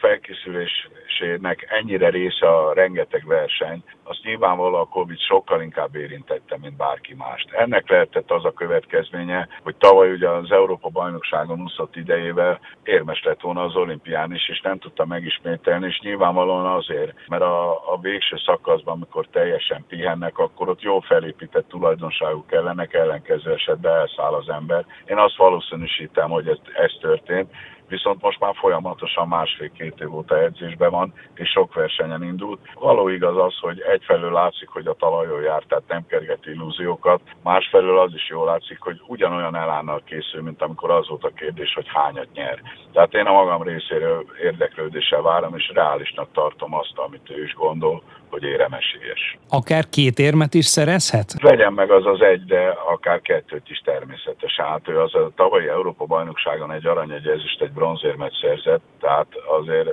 felkészülésének 1.12 1.66
ennyire 1.70 2.10
része 2.10 2.48
a 2.48 2.74
rengeteg 2.74 3.26
verseny, 3.26 3.84
azt 4.04 4.24
nyilvánvalóan 4.24 4.82
a 4.82 4.86
Covid 4.86 5.20
sokkal 5.20 5.62
inkább 5.62 5.96
érintette, 5.96 6.58
mint 6.62 6.78
bárki 6.78 7.14
mást. 7.14 7.52
Ennek 7.52 7.90
lehetett 7.90 8.32
az 8.32 8.46
a 8.46 8.54
következménye, 8.54 9.48
hogy 9.64 9.76
tavaly 9.76 10.12
ugye 10.12 10.30
az 10.30 10.52
Európa 10.52 10.90
bajnokságon 10.90 11.62
úszott 11.62 11.96
idejével 11.96 12.60
érmes 12.84 13.24
lett 13.24 13.42
volna 13.42 13.64
az 13.64 13.76
olimpián 13.76 14.34
is, 14.34 14.50
és 14.50 14.62
nem 14.62 14.80
tudta 14.80 15.06
megismételni, 15.06 15.88
és 15.88 16.00
nyilvánvalóan 16.00 16.66
azért, 16.66 17.14
mert 17.28 17.42
a, 17.42 17.72
a 17.94 18.00
végső 18.02 18.38
szakaszban, 18.46 18.94
amikor 18.94 19.28
teljesen 19.32 19.86
pihennek, 19.88 20.38
akkor 20.38 20.70
ott 20.70 20.82
jó 20.82 21.00
felépített 21.00 21.68
tulajdonságuk 21.68 22.48
kellenek, 22.48 22.94
ellenkező 22.94 23.52
esetben 23.52 23.96
elszáll 23.96 24.34
az 24.34 24.50
ember. 24.50 24.86
Én 25.06 25.18
azt 25.18 25.38
valószínűsítem, 25.38 26.30
hogy 26.30 26.48
ez, 26.48 26.58
ez 26.74 26.92
történt, 27.00 27.50
viszont 27.92 28.22
most 28.22 28.40
már 28.40 28.56
folyamatosan 28.56 29.28
másfél-két 29.28 30.00
év 30.00 30.16
óta 30.16 30.40
edzésben 30.40 30.92
van, 30.92 31.14
és 31.34 31.50
sok 31.50 31.74
versenyen 31.74 32.24
indult. 32.24 32.60
Való 32.74 33.08
igaz 33.08 33.38
az, 33.38 33.58
hogy 33.60 33.80
egyfelől 33.80 34.32
látszik, 34.32 34.70
hogy 34.70 34.88
a 34.88 34.94
talajon 34.94 35.42
jár, 35.42 35.64
tehát 35.64 35.88
nem 35.88 36.06
kerget 36.08 36.46
illúziókat, 36.46 37.22
másfelől 37.44 38.00
az 38.00 38.14
is 38.14 38.30
jól 38.30 38.46
látszik, 38.46 38.80
hogy 38.80 39.02
ugyanolyan 39.08 39.56
elánnal 39.56 40.02
készül, 40.06 40.42
mint 40.42 40.62
amikor 40.62 40.92
az 40.92 41.08
volt 41.08 41.24
a 41.24 41.34
kérdés, 41.36 41.74
hogy 41.74 41.88
hányat 41.88 42.34
nyer. 42.34 42.62
Tehát 42.94 43.14
én 43.14 43.26
a 43.26 43.34
magam 43.34 43.64
részéről 43.64 44.26
érdeklődéssel 44.42 45.22
várom, 45.22 45.56
és 45.56 45.72
reálisnak 45.74 46.32
tartom 46.32 46.74
azt, 46.74 46.98
amit 46.98 47.30
ő 47.30 47.44
is 47.44 47.54
gondol, 47.54 48.04
hogy 48.32 48.44
éremesélyes. 48.44 49.38
Akár 49.50 49.90
két 49.90 50.20
érmet 50.20 50.54
is 50.54 50.66
szerezhet? 50.66 51.34
Legyen 51.42 51.74
meg 51.74 51.92
az 51.92 52.06
az 52.06 52.22
egy, 52.22 52.46
de 52.46 52.76
akár 52.94 53.22
kettőt 53.22 53.70
is 53.70 53.82
természetesen. 53.86 54.66
Hát 54.66 54.88
ő 54.88 55.00
az 55.00 55.16
a 55.16 55.32
tavalyi 55.36 55.68
Európa 55.68 56.06
bajnokságon 56.06 56.72
egy 56.72 56.86
arany, 56.86 57.12
egy 57.12 57.28
ezüst, 57.28 57.62
egy 57.62 57.72
bronzérmet 57.72 58.34
szerzett, 58.42 58.82
tehát 59.00 59.28
azért, 59.60 59.90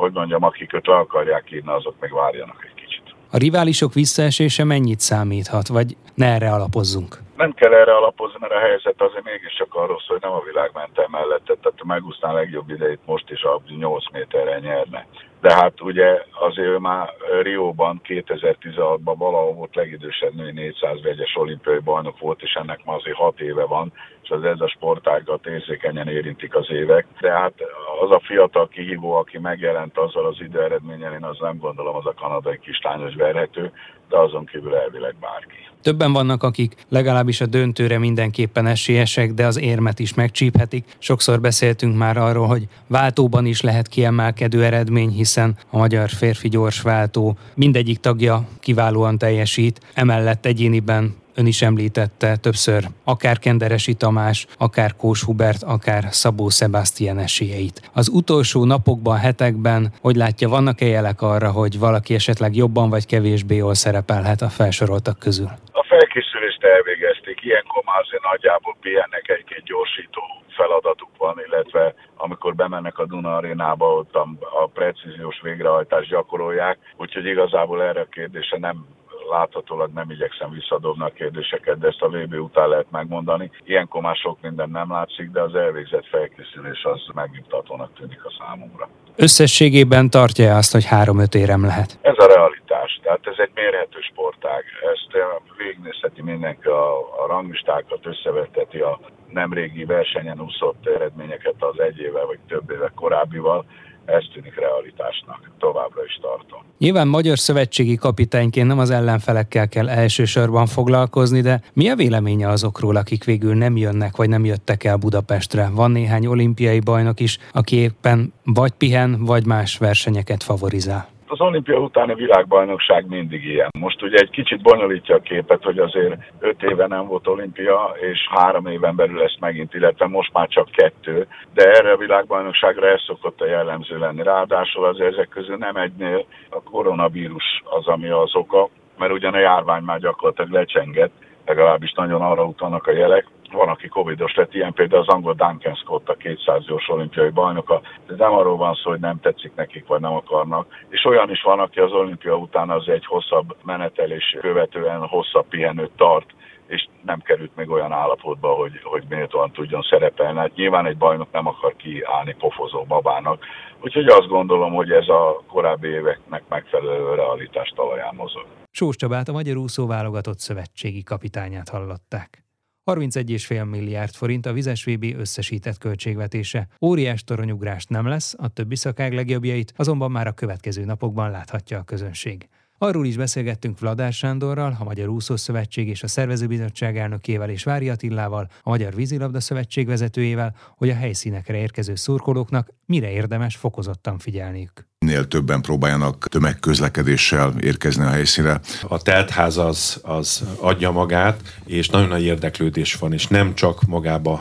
hogy 0.00 0.12
mondjam, 0.12 0.42
akik 0.42 0.72
őt 0.72 0.86
le 0.86 0.96
akarják 0.96 1.52
írni, 1.52 1.70
azok 1.70 1.94
meg 2.00 2.12
várjanak 2.12 2.64
egy 2.64 2.82
kicsit. 2.82 3.02
A 3.30 3.36
riválisok 3.36 3.92
visszaesése 3.92 4.64
mennyit 4.64 5.00
számíthat, 5.00 5.68
vagy 5.68 5.96
ne 6.14 6.26
erre 6.26 6.50
alapozzunk? 6.50 7.18
Nem 7.36 7.52
kell 7.52 7.72
erre 7.72 7.96
alapozni, 7.96 8.38
mert 8.40 8.52
a 8.52 8.58
helyzet 8.58 9.00
azért 9.02 9.24
mégiscsak 9.24 9.74
arról 9.74 10.00
szól, 10.00 10.18
hogy 10.18 10.28
nem 10.28 10.32
a 10.32 10.44
világ 10.44 10.70
ment 10.74 10.98
el 10.98 11.08
mellette, 11.10 11.54
tehát 11.54 11.80
a 11.80 11.86
megúsztán 11.86 12.34
legjobb 12.34 12.70
idejét 12.70 13.06
most 13.06 13.30
is 13.30 13.42
a 13.42 13.60
8 13.78 14.10
méterre 14.12 14.58
nyerne. 14.58 15.06
De 15.40 15.54
hát 15.54 15.80
ugye 15.80 16.24
azért 16.30 16.68
ő 16.68 16.78
már 16.78 17.08
Rióban 17.42 18.00
2016-ban 18.04 19.14
valahol 19.18 19.52
volt 19.52 19.74
legidősebb 19.74 20.34
női 20.34 20.52
400 20.52 21.02
vegyes 21.02 21.36
olimpiai 21.36 21.78
bajnok 21.78 22.18
volt, 22.18 22.42
és 22.42 22.52
ennek 22.52 22.84
ma 22.84 22.94
azért 22.94 23.16
6 23.16 23.40
éve 23.40 23.64
van, 23.64 23.92
és 24.22 24.30
az 24.30 24.44
ez 24.44 24.60
a 24.60 24.68
sportágat 24.68 25.46
érzékenyen 25.46 26.08
érintik 26.08 26.54
az 26.54 26.70
évek. 26.70 27.06
De 27.20 27.30
hát 27.30 27.52
az 28.00 28.10
a 28.10 28.20
fiatal 28.20 28.68
kihívó, 28.68 29.12
aki 29.12 29.38
megjelent 29.38 29.98
azzal 29.98 30.26
az 30.26 30.40
időeredménnyel, 30.40 31.12
én 31.12 31.24
az 31.24 31.38
nem 31.40 31.58
gondolom 31.58 31.96
az 31.96 32.06
a 32.06 32.14
kanadai 32.14 32.58
kislány, 32.58 33.00
hogy 33.00 33.16
verhető, 33.16 33.72
de 34.14 34.20
azon 34.20 34.44
kívül 34.46 34.74
elvileg 34.74 35.14
bárki. 35.20 35.56
Többen 35.82 36.12
vannak, 36.12 36.42
akik 36.42 36.74
legalábbis 36.88 37.40
a 37.40 37.46
döntőre 37.46 37.98
mindenképpen 37.98 38.66
esélyesek, 38.66 39.32
de 39.32 39.46
az 39.46 39.60
érmet 39.60 39.98
is 39.98 40.14
megcsíphetik. 40.14 40.84
Sokszor 40.98 41.40
beszéltünk 41.40 41.96
már 41.96 42.16
arról, 42.16 42.46
hogy 42.46 42.68
váltóban 42.86 43.46
is 43.46 43.60
lehet 43.60 43.88
kiemelkedő 43.88 44.64
eredmény, 44.64 45.10
hiszen 45.10 45.56
a 45.70 45.76
magyar 45.76 46.08
férfi 46.08 46.48
gyors 46.48 46.80
váltó 46.80 47.36
mindegyik 47.54 47.98
tagja 47.98 48.46
kiválóan 48.60 49.18
teljesít, 49.18 49.80
emellett 49.94 50.46
egyéniben 50.46 51.14
Ön 51.36 51.46
is 51.46 51.62
említette 51.62 52.36
többször 52.36 52.82
akár 53.04 53.38
Kenderesi 53.38 53.94
Tamás, 53.94 54.46
akár 54.58 54.90
Kós 54.96 55.24
Hubert, 55.24 55.62
akár 55.62 56.02
Szabó 56.10 56.48
Sebastian 56.48 57.18
esélyeit. 57.18 57.90
Az 57.94 58.08
utolsó 58.08 58.64
napokban, 58.64 59.18
hetekben, 59.18 59.92
hogy 60.00 60.16
látja, 60.16 60.48
vannak-e 60.48 60.86
jelek 60.86 61.22
arra, 61.22 61.50
hogy 61.50 61.78
valaki 61.78 62.14
esetleg 62.14 62.54
jobban 62.54 62.90
vagy 62.90 63.06
kevésbé 63.06 63.56
jól 63.56 63.74
szerepelhet 63.74 64.40
a 64.42 64.48
felsoroltak 64.48 65.18
közül? 65.18 65.50
A 65.72 65.84
felkészülést 65.88 66.62
elvégezték, 66.64 67.38
ilyenkor 67.42 67.82
már 67.84 68.00
azért 68.00 68.22
nagyjából 68.30 68.76
pihennek 68.80 69.28
egy-két 69.28 69.64
gyorsító 69.64 70.22
feladatuk 70.56 71.12
van, 71.18 71.36
illetve 71.46 71.94
amikor 72.16 72.54
bemennek 72.54 72.98
a 72.98 73.06
Duna 73.06 73.36
arénába, 73.36 73.94
ott 73.94 74.14
a, 74.14 74.26
precíziós 74.74 75.40
végrehajtást 75.42 76.08
gyakorolják, 76.08 76.78
úgyhogy 76.96 77.26
igazából 77.26 77.82
erre 77.82 78.00
a 78.00 78.08
kérdése 78.10 78.58
nem 78.58 78.86
láthatólag 79.30 79.90
nem 79.94 80.10
igyekszem 80.10 80.50
visszadobni 80.50 81.04
a 81.04 81.12
kérdéseket, 81.14 81.78
de 81.78 81.86
ezt 81.86 82.02
a 82.02 82.08
VB 82.08 82.34
után 82.34 82.68
lehet 82.68 82.90
megmondani. 82.90 83.50
Ilyenkor 83.64 84.02
már 84.02 84.16
sok 84.16 84.38
minden 84.40 84.70
nem 84.70 84.90
látszik, 84.90 85.30
de 85.30 85.40
az 85.42 85.54
elvégzett 85.54 86.06
felkészülés 86.06 86.84
az 86.84 87.00
megnyugtatónak 87.14 87.94
tűnik 87.94 88.24
a 88.24 88.32
számomra. 88.38 88.88
Összességében 89.16 90.10
tartja 90.10 90.56
azt, 90.56 90.72
hogy 90.72 90.84
három-öt 90.84 91.34
érem 91.34 91.64
lehet? 91.64 91.98
Ez 92.00 92.18
a 92.18 92.26
realitás, 92.26 93.00
tehát 93.02 93.26
ez 93.26 93.34
egy 93.36 93.50
mérhető 93.54 93.98
sportág. 94.00 94.64
Ezt 94.92 95.14
eh, 95.14 95.20
végignézheti 95.56 96.22
mindenki 96.22 96.68
a, 96.68 96.98
a 97.22 97.26
ranglistákat, 97.26 98.06
összeveteti 98.06 98.78
a 98.78 99.00
nemrégi 99.28 99.84
versenyen 99.84 100.40
úszott 100.40 100.86
eredményeket 100.86 101.54
az 101.58 101.80
egy 101.80 101.98
éve 101.98 102.24
vagy 102.24 102.38
több 102.48 102.70
éve 102.70 102.92
korábbival, 102.94 103.64
ez 104.04 104.24
tűnik 104.32 104.54
realitásnak. 104.54 105.50
Továbbra 105.58 106.04
is 106.04 106.18
tartom. 106.20 106.60
Nyilván 106.78 107.08
magyar 107.08 107.38
szövetségi 107.38 107.96
kapitányként 107.96 108.66
nem 108.66 108.78
az 108.78 108.90
ellenfelekkel 108.90 109.68
kell 109.68 109.88
elsősorban 109.88 110.66
foglalkozni, 110.66 111.40
de 111.40 111.60
mi 111.72 111.88
a 111.88 111.94
véleménye 111.94 112.48
azokról, 112.48 112.96
akik 112.96 113.24
végül 113.24 113.54
nem 113.54 113.76
jönnek, 113.76 114.16
vagy 114.16 114.28
nem 114.28 114.44
jöttek 114.44 114.84
el 114.84 114.96
Budapestre? 114.96 115.68
Van 115.72 115.90
néhány 115.90 116.26
olimpiai 116.26 116.80
bajnok 116.80 117.20
is, 117.20 117.38
aki 117.52 117.76
éppen 117.76 118.32
vagy 118.44 118.72
pihen, 118.72 119.24
vagy 119.24 119.46
más 119.46 119.78
versenyeket 119.78 120.42
favorizál 120.42 121.12
az 121.34 121.40
olimpia 121.40 121.78
utáni 121.78 122.14
világbajnokság 122.14 123.06
mindig 123.08 123.44
ilyen. 123.44 123.68
Most 123.78 124.02
ugye 124.02 124.18
egy 124.18 124.30
kicsit 124.30 124.62
bonyolítja 124.62 125.14
a 125.14 125.20
képet, 125.20 125.62
hogy 125.62 125.78
azért 125.78 126.14
öt 126.40 126.62
éve 126.62 126.86
nem 126.86 127.06
volt 127.06 127.26
olimpia, 127.26 127.94
és 128.00 128.28
három 128.30 128.66
éven 128.66 128.96
belül 128.96 129.18
lesz 129.18 129.36
megint, 129.40 129.74
illetve 129.74 130.06
most 130.06 130.32
már 130.32 130.48
csak 130.48 130.70
kettő, 130.70 131.26
de 131.54 131.62
erre 131.62 131.92
a 131.92 131.96
világbajnokságra 131.96 132.88
ez 132.88 133.02
szokott 133.06 133.40
a 133.40 133.46
jellemző 133.46 133.98
lenni. 133.98 134.22
Ráadásul 134.22 134.84
az 134.84 135.00
ezek 135.00 135.28
közül 135.28 135.56
nem 135.56 135.76
egynél 135.76 136.26
a 136.50 136.62
koronavírus 136.62 137.62
az, 137.64 137.86
ami 137.86 138.08
az 138.08 138.34
oka, 138.34 138.68
mert 138.98 139.12
ugyan 139.12 139.34
a 139.34 139.38
járvány 139.38 139.82
már 139.82 139.98
gyakorlatilag 139.98 140.50
lecsengett, 140.50 141.12
legalábbis 141.46 141.92
nagyon 141.92 142.22
arra 142.22 142.44
utalnak 142.44 142.86
a 142.86 142.92
jelek, 142.92 143.26
van, 143.54 143.68
aki 143.68 143.88
covidos 143.88 144.34
lett, 144.34 144.54
ilyen 144.54 144.72
például 144.72 145.00
az 145.00 145.08
angol 145.08 145.34
Duncan 145.34 145.74
Scott, 145.74 146.08
a 146.08 146.14
200 146.14 146.64
gyors 146.64 146.88
olimpiai 146.88 147.30
bajnoka, 147.30 147.80
de 148.06 148.14
nem 148.16 148.32
arról 148.32 148.56
van 148.56 148.74
szó, 148.74 148.90
hogy 148.90 149.00
nem 149.00 149.20
tetszik 149.20 149.54
nekik, 149.54 149.86
vagy 149.86 150.00
nem 150.00 150.12
akarnak. 150.12 150.66
És 150.88 151.04
olyan 151.04 151.30
is 151.30 151.42
van, 151.42 151.60
aki 151.60 151.80
az 151.80 151.92
olimpia 151.92 152.36
után 152.36 152.70
az 152.70 152.88
egy 152.88 153.06
hosszabb 153.06 153.56
menetelés 153.62 154.36
követően 154.40 155.06
hosszabb 155.06 155.46
pihenőt 155.48 155.90
tart, 155.96 156.26
és 156.66 156.88
nem 157.02 157.20
került 157.20 157.56
még 157.56 157.70
olyan 157.70 157.92
állapotba, 157.92 158.48
hogy, 158.48 158.80
hogy 158.82 159.04
méltóan 159.08 159.50
tudjon 159.50 159.82
szerepelni. 159.82 160.38
Hát 160.38 160.54
nyilván 160.54 160.86
egy 160.86 160.96
bajnok 160.96 161.32
nem 161.32 161.46
akar 161.46 161.76
kiállni 161.76 162.34
pofozó 162.38 162.84
babának, 162.84 163.44
úgyhogy 163.80 164.06
azt 164.06 164.28
gondolom, 164.28 164.72
hogy 164.72 164.90
ez 164.90 165.08
a 165.08 165.42
korábbi 165.46 165.88
éveknek 165.88 166.42
megfelelő 166.48 167.14
realitás 167.14 167.72
talaján 167.76 168.14
mozog. 168.14 168.46
Sós 168.70 168.96
Csabát, 168.96 169.28
a 169.28 169.32
Magyar 169.32 169.56
Úszó 169.56 169.86
válogatott 169.86 170.38
szövetségi 170.38 171.02
kapitányát 171.02 171.68
hallották. 171.68 172.44
31,5 172.84 173.70
milliárd 173.70 174.14
forint 174.14 174.46
a 174.46 174.52
vizes 174.52 174.84
VB 174.84 175.04
összesített 175.18 175.78
költségvetése. 175.78 176.68
Óriás 176.80 177.24
toronyugrást 177.24 177.88
nem 177.88 178.06
lesz, 178.06 178.34
a 178.38 178.48
többi 178.48 178.76
szakág 178.76 179.12
legjobbjait 179.12 179.72
azonban 179.76 180.10
már 180.10 180.26
a 180.26 180.32
következő 180.32 180.84
napokban 180.84 181.30
láthatja 181.30 181.78
a 181.78 181.82
közönség. 181.82 182.48
Arról 182.78 183.06
is 183.06 183.16
beszélgettünk 183.16 183.78
Vladár 183.78 184.12
Sándorral, 184.12 184.76
a 184.80 184.84
Magyar 184.84 185.08
Úszó 185.08 185.36
Szövetség 185.36 185.88
és 185.88 186.02
a 186.02 186.06
Szervezőbizottság 186.06 186.98
elnökével 186.98 187.50
és 187.50 187.64
Vári 187.64 187.88
Attillával, 187.88 188.48
a 188.62 188.68
Magyar 188.68 188.94
Vízilabda 188.94 189.40
Szövetség 189.40 189.86
vezetőjével, 189.86 190.56
hogy 190.76 190.90
a 190.90 190.94
helyszínekre 190.94 191.56
érkező 191.56 191.94
szurkolóknak 191.94 192.68
mire 192.86 193.10
érdemes 193.10 193.56
fokozottan 193.56 194.18
figyelniük 194.18 194.86
minél 195.04 195.28
többen 195.28 195.62
próbáljanak 195.62 196.26
tömegközlekedéssel 196.28 197.54
érkezni 197.60 198.04
a 198.04 198.08
helyszínre. 198.08 198.60
A 198.88 199.02
teltház 199.02 199.56
az, 199.56 200.00
az 200.02 200.44
adja 200.58 200.90
magát, 200.90 201.40
és 201.66 201.88
nagyon 201.88 202.08
nagy 202.08 202.22
érdeklődés 202.22 202.94
van, 202.94 203.12
és 203.12 203.26
nem 203.26 203.54
csak 203.54 203.82
magába 203.86 204.32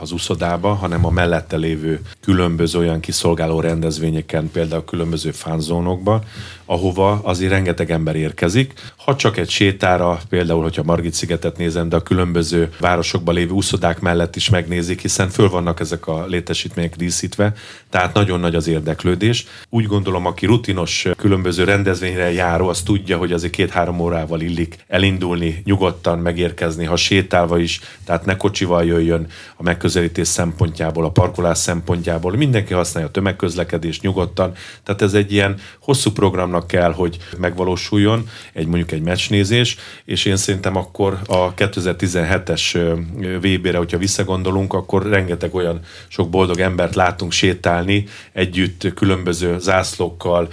az 0.00 0.12
uszodába, 0.12 0.74
hanem 0.74 1.04
a 1.04 1.10
mellette 1.10 1.56
lévő 1.56 2.00
különböző 2.20 2.78
olyan 2.78 3.00
kiszolgáló 3.00 3.60
rendezvényeken, 3.60 4.50
például 4.50 4.84
különböző 4.84 5.30
fánzónokba, 5.30 6.22
ahova 6.64 7.20
azért 7.22 7.50
rengeteg 7.50 7.90
ember 7.90 8.16
érkezik. 8.16 8.72
Ha 8.96 9.16
csak 9.16 9.36
egy 9.36 9.50
sétára, 9.50 10.20
például, 10.28 10.62
hogyha 10.62 10.82
Margit 10.82 11.14
szigetet 11.14 11.56
nézem, 11.56 11.88
de 11.88 11.96
a 11.96 12.02
különböző 12.02 12.68
városokban 12.80 13.34
lévő 13.34 13.50
úszodák 13.50 14.00
mellett 14.00 14.36
is 14.36 14.48
megnézik, 14.48 15.00
hiszen 15.00 15.28
föl 15.28 15.48
vannak 15.48 15.80
ezek 15.80 16.06
a 16.06 16.26
létesítmények 16.26 16.96
díszítve, 16.96 17.52
tehát 17.90 18.14
nagyon 18.14 18.40
nagy 18.40 18.54
az 18.54 18.66
érdeklődés. 18.66 19.46
Úgy 19.68 19.86
gondolom, 19.86 20.09
aki 20.14 20.46
rutinos 20.46 21.06
különböző 21.16 21.64
rendezvényre 21.64 22.32
járó, 22.32 22.68
az 22.68 22.82
tudja, 22.82 23.16
hogy 23.16 23.32
azért 23.32 23.52
két-három 23.52 24.00
órával 24.00 24.40
illik 24.40 24.78
elindulni, 24.88 25.62
nyugodtan 25.64 26.18
megérkezni, 26.18 26.84
ha 26.84 26.96
sétálva 26.96 27.58
is, 27.58 27.80
tehát 28.04 28.24
ne 28.24 28.36
kocsival 28.36 28.84
jöjjön 28.84 29.26
a 29.56 29.62
megközelítés 29.62 30.28
szempontjából, 30.28 31.04
a 31.04 31.10
parkolás 31.10 31.58
szempontjából. 31.58 32.36
Mindenki 32.36 32.72
használja 32.72 33.08
a 33.08 33.12
tömegközlekedést 33.12 34.02
nyugodtan, 34.02 34.52
tehát 34.82 35.02
ez 35.02 35.14
egy 35.14 35.32
ilyen 35.32 35.58
hosszú 35.80 36.10
programnak 36.10 36.66
kell, 36.66 36.92
hogy 36.92 37.16
megvalósuljon, 37.38 38.28
egy 38.52 38.66
mondjuk 38.66 38.92
egy 38.92 39.02
meccsnézés, 39.02 39.76
és 40.04 40.24
én 40.24 40.36
szerintem 40.36 40.76
akkor 40.76 41.18
a 41.26 41.54
2017-es 41.54 42.94
VB-re, 43.40 43.78
hogyha 43.78 43.98
visszagondolunk, 43.98 44.72
akkor 44.72 45.06
rengeteg 45.06 45.54
olyan 45.54 45.80
sok 46.08 46.30
boldog 46.30 46.60
embert 46.60 46.94
látunk 46.94 47.32
sétálni 47.32 48.04
együtt 48.32 48.94
különböző 48.94 49.58
zászlókkal, 50.00 50.48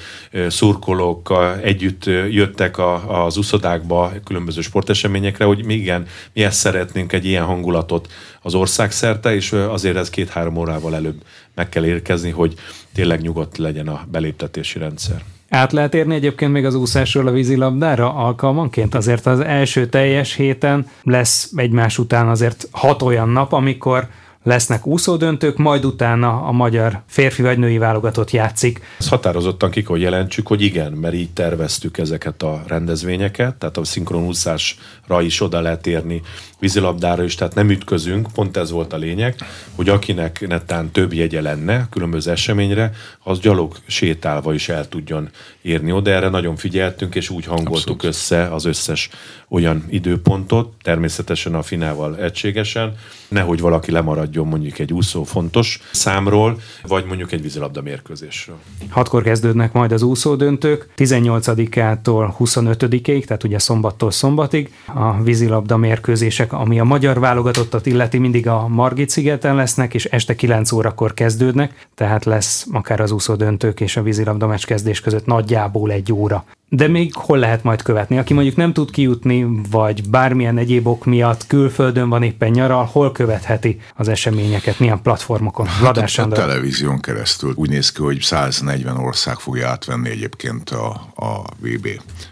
szurkolókkal 0.47 1.59
együtt 1.59 2.05
jöttek 2.29 2.77
a, 2.77 3.25
az 3.25 3.37
uszodákba 3.37 4.11
különböző 4.23 4.61
sporteseményekre, 4.61 5.45
hogy 5.45 5.65
mi 5.65 5.73
igen, 5.73 6.05
mi 6.33 6.43
ezt 6.43 6.59
szeretnénk 6.59 7.13
egy 7.13 7.25
ilyen 7.25 7.43
hangulatot 7.43 8.07
az 8.41 8.55
ország 8.55 8.91
szerte, 8.91 9.35
és 9.35 9.51
azért 9.51 9.95
ez 9.95 10.09
két-három 10.09 10.57
órával 10.57 10.95
előbb 10.95 11.21
meg 11.55 11.69
kell 11.69 11.85
érkezni, 11.85 12.29
hogy 12.29 12.53
tényleg 12.93 13.21
nyugodt 13.21 13.57
legyen 13.57 13.87
a 13.87 14.05
beléptetési 14.11 14.79
rendszer. 14.79 15.23
Át 15.49 15.71
lehet 15.71 15.93
érni 15.93 16.15
egyébként 16.15 16.51
még 16.51 16.65
az 16.65 16.75
úszásról 16.75 17.27
a 17.27 17.31
vízilabdára 17.31 18.13
alkalmanként? 18.13 18.95
Azért 18.95 19.25
az 19.25 19.39
első 19.39 19.87
teljes 19.87 20.33
héten 20.33 20.87
lesz 21.03 21.51
egymás 21.55 21.97
után 21.97 22.27
azért 22.27 22.67
hat 22.71 23.01
olyan 23.01 23.29
nap, 23.29 23.53
amikor 23.53 24.07
lesznek 24.47 24.85
úszódöntők, 24.85 25.57
majd 25.57 25.85
utána 25.85 26.41
a 26.41 26.51
magyar 26.51 27.01
férfi 27.07 27.41
vagy 27.41 27.57
női 27.57 27.77
válogatott 27.77 28.31
játszik. 28.31 28.81
Ezt 28.99 29.09
határozottan 29.09 29.69
ki 29.69 29.81
hogy 29.81 30.01
jelentsük, 30.01 30.47
hogy 30.47 30.61
igen, 30.61 30.91
mert 30.91 31.13
így 31.13 31.29
terveztük 31.29 31.97
ezeket 31.97 32.43
a 32.43 32.63
rendezvényeket, 32.67 33.55
tehát 33.55 33.77
a 33.77 33.83
szinkronúszásra 33.83 35.21
is 35.21 35.41
oda 35.41 35.61
lehet 35.61 35.87
érni, 35.87 36.21
vízilabdára 36.59 37.23
is, 37.23 37.35
tehát 37.35 37.55
nem 37.55 37.69
ütközünk, 37.69 38.27
pont 38.33 38.57
ez 38.57 38.71
volt 38.71 38.93
a 38.93 38.97
lényeg, 38.97 39.35
hogy 39.75 39.89
akinek 39.89 40.47
netán 40.47 40.91
több 40.91 41.13
jegye 41.13 41.41
lenne 41.41 41.87
különböző 41.89 42.31
eseményre, 42.31 42.91
az 43.23 43.39
gyalog 43.39 43.75
sétálva 43.87 44.53
is 44.53 44.69
el 44.69 44.87
tudjon 44.87 45.29
érni 45.67 45.91
oda. 45.91 46.11
Erre 46.11 46.29
nagyon 46.29 46.55
figyeltünk, 46.55 47.15
és 47.15 47.29
úgy 47.29 47.45
hangoltuk 47.45 47.75
Abszolút. 47.75 48.03
össze 48.03 48.53
az 48.53 48.65
összes 48.65 49.09
olyan 49.49 49.85
időpontot, 49.89 50.73
természetesen 50.81 51.55
a 51.55 51.61
finával 51.61 52.17
egységesen, 52.17 52.95
nehogy 53.27 53.59
valaki 53.59 53.91
lemaradjon 53.91 54.47
mondjuk 54.47 54.79
egy 54.79 54.93
úszó 54.93 55.23
fontos 55.23 55.79
számról, 55.91 56.59
vagy 56.83 57.05
mondjuk 57.05 57.31
egy 57.31 57.41
vízilabda 57.41 57.81
mérkőzésről. 57.81 58.57
Hatkor 58.89 59.23
kezdődnek 59.23 59.73
majd 59.73 59.91
az 59.91 60.01
úszódöntők, 60.01 60.89
18-ától 60.97 62.33
25-ig, 62.39 63.25
tehát 63.25 63.43
ugye 63.43 63.59
szombattól 63.59 64.11
szombatig 64.11 64.73
a 64.85 65.21
vízilabda 65.23 65.77
mérkőzések, 65.77 66.53
ami 66.53 66.79
a 66.79 66.83
magyar 66.83 67.19
válogatottat 67.19 67.85
illeti, 67.85 68.17
mindig 68.17 68.47
a 68.47 68.67
Margit 68.67 69.09
szigeten 69.09 69.55
lesznek, 69.55 69.93
és 69.93 70.05
este 70.05 70.35
9 70.35 70.71
órakor 70.71 71.13
kezdődnek, 71.13 71.87
tehát 71.95 72.25
lesz 72.25 72.65
akár 72.71 72.99
az 72.99 73.11
úszódöntők 73.11 73.79
és 73.81 73.97
a 73.97 74.01
vízilabda 74.01 74.47
meccs 74.47 74.63
kezdés 74.63 75.01
között 75.01 75.25
nagyjából 75.25 75.56
egy 75.89 76.13
óra. 76.13 76.45
De 76.69 76.87
még 76.87 77.13
hol 77.13 77.37
lehet 77.37 77.63
majd 77.63 77.81
követni? 77.81 78.17
Aki 78.17 78.33
mondjuk 78.33 78.55
nem 78.55 78.73
tud 78.73 78.91
kijutni, 78.91 79.61
vagy 79.69 80.09
bármilyen 80.09 80.57
egyéb 80.57 80.87
ok 80.87 81.05
miatt 81.05 81.47
külföldön 81.47 82.09
van 82.09 82.23
éppen 82.23 82.49
nyaral, 82.49 82.83
hol 82.83 83.11
követheti 83.11 83.79
az 83.95 84.07
eseményeket, 84.07 84.79
milyen 84.79 85.01
platformokon? 85.01 85.65
Hát 85.65 85.97
a, 85.97 86.21
a 86.21 86.27
televízión 86.27 86.99
keresztül. 86.99 87.53
Úgy 87.55 87.69
néz 87.69 87.91
ki, 87.91 88.01
hogy 88.01 88.21
140 88.21 88.97
ország 88.97 89.39
fogja 89.39 89.67
átvenni 89.67 90.09
egyébként 90.09 90.69
a, 90.69 90.89
a 91.15 91.41
VB 91.59 91.87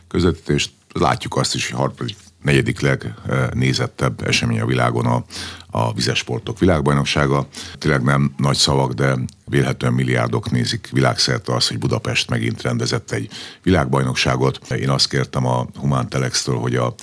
közvetítést. 0.07 0.71
Látjuk 0.93 1.37
azt 1.37 1.55
is, 1.55 1.69
hogy 1.69 1.79
harmadik 1.79 2.15
negyedik 2.45 2.79
legnézettebb 2.79 4.27
esemény 4.27 4.59
a 4.59 4.65
világon 4.65 5.05
a, 5.05 5.23
a 5.69 5.93
vizesportok 5.93 6.59
világbajnoksága. 6.59 7.47
Tényleg 7.77 8.03
nem 8.03 8.33
nagy 8.37 8.57
szavak, 8.57 8.91
de 8.91 9.17
vélhetően 9.45 9.93
milliárdok 9.93 10.51
nézik 10.51 10.89
világszerte 10.91 11.53
azt, 11.53 11.67
hogy 11.67 11.79
Budapest 11.79 12.29
megint 12.29 12.61
rendezett 12.61 13.11
egy 13.11 13.29
világbajnokságot. 13.63 14.71
Én 14.71 14.89
azt 14.89 15.09
kértem 15.09 15.45
a 15.45 15.67
Humán 15.79 16.09
Telex-től, 16.09 16.55
hogy 16.55 16.75
a 16.75 16.93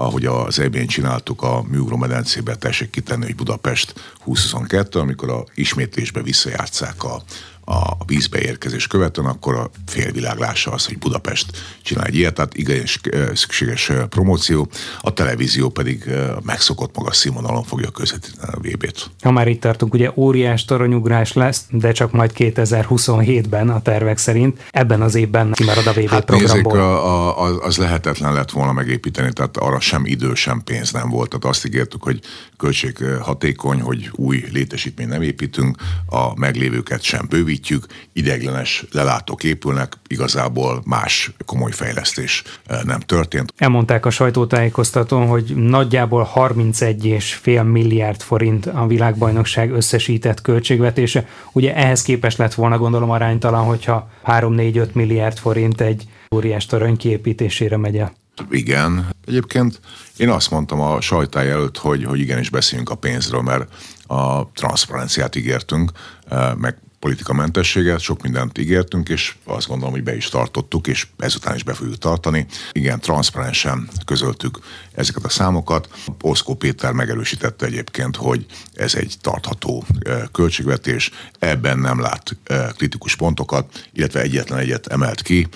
ahogy 0.00 0.26
az 0.26 0.58
eb 0.58 0.86
csináltuk 0.86 1.42
a 1.42 1.62
műugró 1.68 1.96
medencébe, 1.96 2.56
tessék 2.56 2.90
kitenni, 2.90 3.24
hogy 3.24 3.34
Budapest 3.34 3.92
2022, 3.92 4.98
amikor 4.98 5.30
a 5.30 5.44
ismétlésbe 5.54 6.22
visszajátszák 6.22 7.04
a, 7.04 7.22
a 7.64 8.04
vízbe 8.06 8.40
érkezés 8.40 8.86
követően, 8.86 9.26
akkor 9.26 9.54
a 9.54 9.70
félvilág 9.86 10.38
lássa 10.38 10.70
azt, 10.70 10.86
hogy 10.86 10.98
Budapest 10.98 11.46
csinál 11.82 12.04
egy 12.04 12.14
ilyet, 12.14 12.34
tehát 12.34 12.56
igenis 12.56 13.00
szükséges 13.34 13.92
promóció, 14.08 14.68
a 15.00 15.12
televízió 15.12 15.68
pedig 15.68 16.10
megszokott 16.42 16.96
magas 16.96 17.16
színvonalon 17.16 17.62
fogja 17.62 17.90
közvetíteni 17.90 18.52
a 18.52 18.58
VB-t. 18.60 19.10
Ha 19.22 19.30
már 19.30 19.48
itt 19.48 19.60
tartunk, 19.60 19.94
ugye 19.94 20.10
óriás 20.14 20.64
toronyugrás 20.64 21.32
lesz, 21.32 21.64
de 21.70 21.92
csak 21.92 22.12
majd 22.12 22.32
2027-ben 22.36 23.68
a 23.68 23.82
tervek 23.82 24.18
szerint. 24.18 24.60
Ebben 24.70 25.02
az 25.02 25.14
évben 25.14 25.52
kimarad 25.52 25.86
a 25.86 25.92
VB 25.92 26.08
hát 26.08 26.24
programból. 26.24 26.72
Nézzék, 26.72 26.88
a, 26.88 27.44
a, 27.46 27.62
az 27.62 27.76
lehetetlen 27.76 28.32
lett 28.32 28.50
volna 28.50 28.72
megépíteni, 28.72 29.32
tehát 29.32 29.56
arra 29.56 29.80
sem 29.80 30.06
idő, 30.06 30.34
sem 30.34 30.62
pénz 30.64 30.92
nem 30.92 31.08
volt. 31.08 31.28
Tehát 31.28 31.44
azt 31.44 31.66
ígértük, 31.66 32.02
hogy 32.02 32.20
költséghatékony, 32.56 33.80
hogy 33.80 34.10
új 34.12 34.44
létesítmény 34.52 35.08
nem 35.08 35.22
építünk, 35.22 35.76
a 36.06 36.38
meglévőket 36.38 37.02
sem 37.02 37.26
bővít 37.28 37.49
építjük, 37.50 37.86
ideglenes 38.12 38.84
lelátók 38.92 39.44
épülnek, 39.44 39.92
igazából 40.06 40.82
más 40.84 41.30
komoly 41.44 41.70
fejlesztés 41.70 42.42
eh, 42.66 42.80
nem 42.82 43.00
történt. 43.00 43.52
Elmondták 43.56 44.06
a 44.06 44.10
sajtótájékoztatón, 44.10 45.26
hogy 45.26 45.54
nagyjából 45.56 46.30
31,5 46.34 47.70
milliárd 47.70 48.20
forint 48.20 48.66
a 48.66 48.86
világbajnokság 48.86 49.70
összesített 49.70 50.40
költségvetése. 50.40 51.26
Ugye 51.52 51.74
ehhez 51.74 52.02
képest 52.02 52.38
lett 52.38 52.54
volna 52.54 52.78
gondolom 52.78 53.10
aránytalan, 53.10 53.64
hogyha 53.64 54.10
3-4-5 54.26 54.92
milliárd 54.92 55.38
forint 55.38 55.80
egy 55.80 56.04
óriás 56.34 56.66
torony 56.66 56.96
kiépítésére 56.96 57.76
megy 57.76 57.96
el. 57.96 58.12
Igen. 58.50 59.08
Egyébként 59.26 59.80
én 60.16 60.28
azt 60.28 60.50
mondtam 60.50 60.80
a 60.80 61.00
sajtáj 61.00 61.50
előtt, 61.50 61.78
hogy, 61.78 62.04
hogy 62.04 62.20
igenis 62.20 62.50
beszéljünk 62.50 62.90
a 62.90 62.94
pénzről, 62.94 63.42
mert 63.42 63.68
a 64.06 64.50
transzparenciát 64.52 65.36
ígértünk, 65.36 65.90
eh, 66.28 66.54
meg 66.54 66.76
politikamentességet, 67.00 68.00
sok 68.00 68.22
mindent 68.22 68.58
ígértünk, 68.58 69.08
és 69.08 69.34
azt 69.44 69.66
gondolom, 69.66 69.92
hogy 69.92 70.02
be 70.02 70.16
is 70.16 70.28
tartottuk, 70.28 70.86
és 70.86 71.06
ezután 71.18 71.54
is 71.54 71.62
be 71.62 71.74
fogjuk 71.74 71.98
tartani. 71.98 72.46
Igen, 72.72 73.00
transzparensen 73.00 73.88
közöltük 74.04 74.58
ezeket 74.94 75.24
a 75.24 75.28
számokat. 75.28 75.88
Oszkó 76.20 76.54
Péter 76.54 76.92
megerősítette 76.92 77.66
egyébként, 77.66 78.16
hogy 78.16 78.46
ez 78.74 78.94
egy 78.94 79.16
tartható 79.20 79.84
költségvetés, 80.32 81.10
ebben 81.38 81.78
nem 81.78 82.00
lát 82.00 82.36
kritikus 82.76 83.16
pontokat, 83.16 83.88
illetve 83.92 84.20
egyetlen 84.20 84.58
egyet 84.58 84.86
emelt 84.86 85.22
ki, 85.22 85.48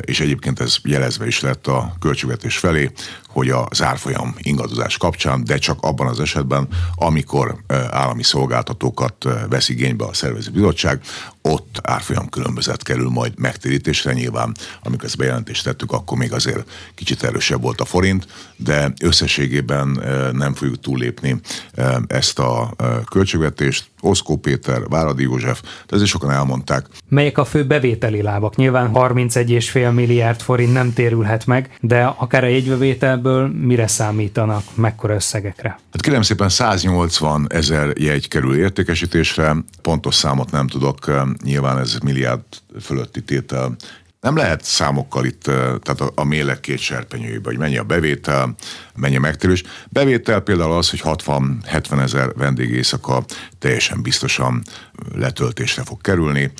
és 0.00 0.20
egyébként 0.20 0.60
ez 0.60 0.76
jelezve 0.82 1.26
is 1.26 1.40
lett 1.40 1.66
a 1.66 1.96
költségvetés 2.00 2.56
felé, 2.58 2.90
hogy 3.34 3.50
a 3.50 3.68
zárfolyam 3.72 4.34
ingadozás 4.38 4.96
kapcsán, 4.96 5.44
de 5.44 5.56
csak 5.56 5.78
abban 5.80 6.06
az 6.06 6.20
esetben, 6.20 6.68
amikor 6.94 7.56
állami 7.90 8.22
szolgáltatókat 8.22 9.28
vesz 9.48 9.68
igénybe 9.68 10.04
a 10.04 10.14
szervező 10.14 10.50
bizottság, 10.50 11.00
ott 11.48 11.80
árfolyam 11.82 12.28
különbözet 12.28 12.82
kerül 12.82 13.08
majd 13.08 13.32
megtérítésre 13.38 14.12
nyilván. 14.12 14.54
Amikor 14.82 15.04
ezt 15.04 15.16
bejelentést 15.16 15.64
tettük, 15.64 15.92
akkor 15.92 16.18
még 16.18 16.32
azért 16.32 16.70
kicsit 16.94 17.22
erősebb 17.22 17.62
volt 17.62 17.80
a 17.80 17.84
forint, 17.84 18.26
de 18.56 18.92
összességében 19.02 20.00
nem 20.32 20.54
fogjuk 20.54 20.80
túllépni 20.80 21.40
ezt 22.06 22.38
a 22.38 22.74
költségvetést. 23.10 23.92
Oszkó 24.00 24.36
Péter, 24.36 24.88
Váradi 24.88 25.22
József, 25.22 25.62
de 25.62 25.94
ezért 25.94 26.08
sokan 26.08 26.30
elmondták. 26.30 26.86
Melyek 27.08 27.38
a 27.38 27.44
fő 27.44 27.66
bevételi 27.66 28.22
lábak? 28.22 28.56
Nyilván 28.56 28.90
31,5 28.94 29.94
milliárd 29.94 30.40
forint 30.40 30.72
nem 30.72 30.92
térülhet 30.92 31.46
meg, 31.46 31.76
de 31.80 32.04
akár 32.04 32.44
a 32.44 32.46
jegybevételből 32.46 33.48
mire 33.48 33.86
számítanak, 33.86 34.62
mekkora 34.74 35.14
összegekre? 35.14 35.78
Hát 35.92 36.00
kérem 36.00 36.22
szépen 36.22 36.48
180 36.48 37.46
ezer 37.50 37.92
jegy 37.96 38.28
kerül 38.28 38.56
értékesítésre, 38.56 39.56
pontos 39.82 40.14
számot 40.14 40.50
nem 40.50 40.66
tudok, 40.66 40.98
nyilván 41.42 41.78
ez 41.78 41.98
milliárd 42.02 42.44
fölötti 42.80 43.22
tétel 43.22 43.76
nem 44.24 44.36
lehet 44.36 44.64
számokkal 44.64 45.24
itt, 45.24 45.42
tehát 45.42 46.00
a, 46.00 46.12
a 46.14 46.24
mélek 46.24 46.60
két 46.60 46.78
serpenyőjébe, 46.78 47.48
hogy 47.48 47.58
mennyi 47.58 47.76
a 47.76 47.82
bevétel, 47.82 48.54
mennyi 48.94 49.16
a 49.16 49.20
megtérülés. 49.20 49.62
Bevétel 49.88 50.40
például 50.40 50.72
az, 50.72 50.90
hogy 50.90 51.00
60-70 51.04 52.00
ezer 52.00 52.32
vendégészaka 52.34 53.24
teljesen 53.58 54.02
biztosan 54.02 54.62
letöltésre 55.14 55.82
fog 55.82 56.00
kerülni, 56.00 56.52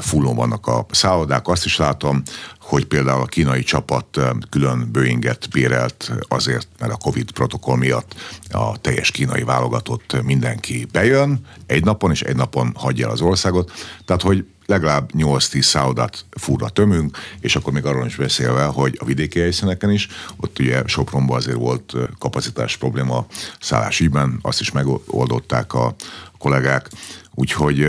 fullon 0.00 0.36
vannak 0.36 0.66
a 0.66 0.86
szállodák, 0.90 1.48
azt 1.48 1.64
is 1.64 1.76
látom, 1.76 2.22
hogy 2.60 2.84
például 2.84 3.20
a 3.20 3.26
kínai 3.26 3.62
csapat 3.62 4.20
külön 4.50 4.88
Boeinget 4.92 5.48
bérelt 5.50 6.12
azért, 6.28 6.68
mert 6.78 6.92
a 6.92 6.96
Covid 6.96 7.30
protokoll 7.30 7.76
miatt 7.76 8.14
a 8.50 8.78
teljes 8.80 9.10
kínai 9.10 9.42
válogatott 9.42 10.22
mindenki 10.22 10.86
bejön 10.92 11.46
egy 11.66 11.84
napon, 11.84 12.10
és 12.10 12.22
egy 12.22 12.36
napon 12.36 12.72
hagyja 12.74 13.08
az 13.08 13.20
országot. 13.20 13.72
Tehát, 14.04 14.22
hogy 14.22 14.44
legalább 14.72 15.10
8-10 15.14 15.62
szállodát 15.62 16.24
furra 16.30 16.68
tömünk, 16.68 17.18
és 17.40 17.56
akkor 17.56 17.72
még 17.72 17.84
arról 17.84 18.06
is 18.06 18.16
beszélve, 18.16 18.64
hogy 18.64 18.96
a 19.00 19.04
vidéki 19.04 19.38
helyszíneken 19.38 19.90
is, 19.90 20.08
ott 20.36 20.58
ugye 20.58 20.82
Sopronban 20.86 21.36
azért 21.36 21.56
volt 21.56 21.94
kapacitás 22.18 22.76
probléma 22.76 23.26
szállásügyben, 23.60 24.38
azt 24.42 24.60
is 24.60 24.72
megoldották 24.72 25.72
a 25.72 25.94
kollégák, 26.38 26.90
úgyhogy 27.34 27.88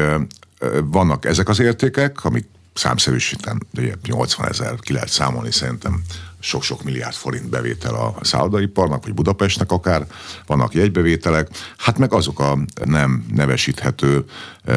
vannak 0.83 1.25
ezek 1.25 1.49
az 1.49 1.59
értékek, 1.59 2.25
amik 2.25 2.47
számszerűsíten 2.73 3.67
80 4.05 4.47
ezer 4.47 4.75
ki 4.79 4.93
lehet 4.93 5.09
számolni 5.09 5.51
szerintem 5.51 6.01
sok-sok 6.43 6.83
milliárd 6.83 7.13
forint 7.13 7.49
bevétel 7.49 7.95
a 7.95 8.15
szállodaiparnak, 8.21 9.03
vagy 9.03 9.13
Budapestnek 9.13 9.71
akár, 9.71 10.07
vannak 10.45 10.73
jegybevételek, 10.73 11.49
hát 11.77 11.97
meg 11.97 12.13
azok 12.13 12.39
a 12.39 12.57
nem 12.85 13.25
nevesíthető, 13.33 14.25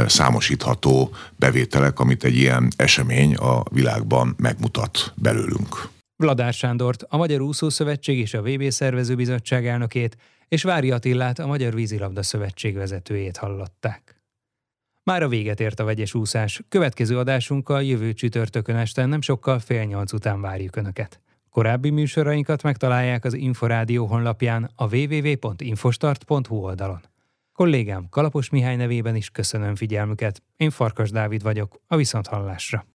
számosítható 0.07 1.11
bevételek, 1.37 2.01
amit 2.01 2.25
egy 2.25 2.37
ilyen 2.37 2.69
esemény 2.77 3.35
a 3.35 3.63
világban 3.71 4.35
megmutat 4.39 5.13
belőlünk. 5.17 5.89
Vladár 6.17 6.53
Sándort, 6.53 7.03
a 7.09 7.17
Magyar 7.17 7.41
Úszó 7.41 7.69
Szövetség 7.69 8.19
és 8.19 8.35
a 8.35 8.43
VB 8.43 8.71
Szervezőbizottság 8.71 9.67
elnökét, 9.67 10.17
és 10.49 10.63
Vári 10.63 10.91
Attillát, 10.91 11.39
a 11.39 11.47
Magyar 11.47 11.75
Vízilabda 11.75 12.23
Szövetség 12.23 12.75
vezetőjét 12.75 13.37
hallották. 13.37 14.21
Már 15.03 15.23
a 15.23 15.29
véget 15.29 15.61
ért 15.61 15.81
a 15.81 15.85
vegyes 15.85 16.15
úszás. 16.15 16.63
Következő 16.69 17.19
adásunkkal 17.19 17.83
jövő 17.83 18.13
csütörtökön 18.13 18.77
este 18.77 19.07
nem 19.07 19.21
sokkal 19.21 19.59
fél 19.59 19.85
nyolc 19.85 20.13
után 20.13 20.41
várjuk 20.41 20.77
Önöket. 20.77 21.21
Korábbi 21.57 21.91
műsorainkat 21.91 22.63
megtalálják 22.63 23.25
az 23.25 23.35
Inforádió 23.35 24.07
honlapján 24.07 24.71
a 24.75 24.97
www.infostart.hu 24.97 26.57
oldalon. 26.57 27.01
Kollégám 27.53 28.07
Kalapos 28.11 28.51
Mihály 28.51 28.77
nevében 28.77 29.17
is 29.17 29.31
köszönöm 29.31 29.75
figyelmüket. 29.75 30.43
Én 30.57 30.71
Farkas 30.71 31.11
Dávid 31.11 31.43
vagyok, 31.43 31.81
a 31.87 31.97
Viszonthallásra. 31.97 32.87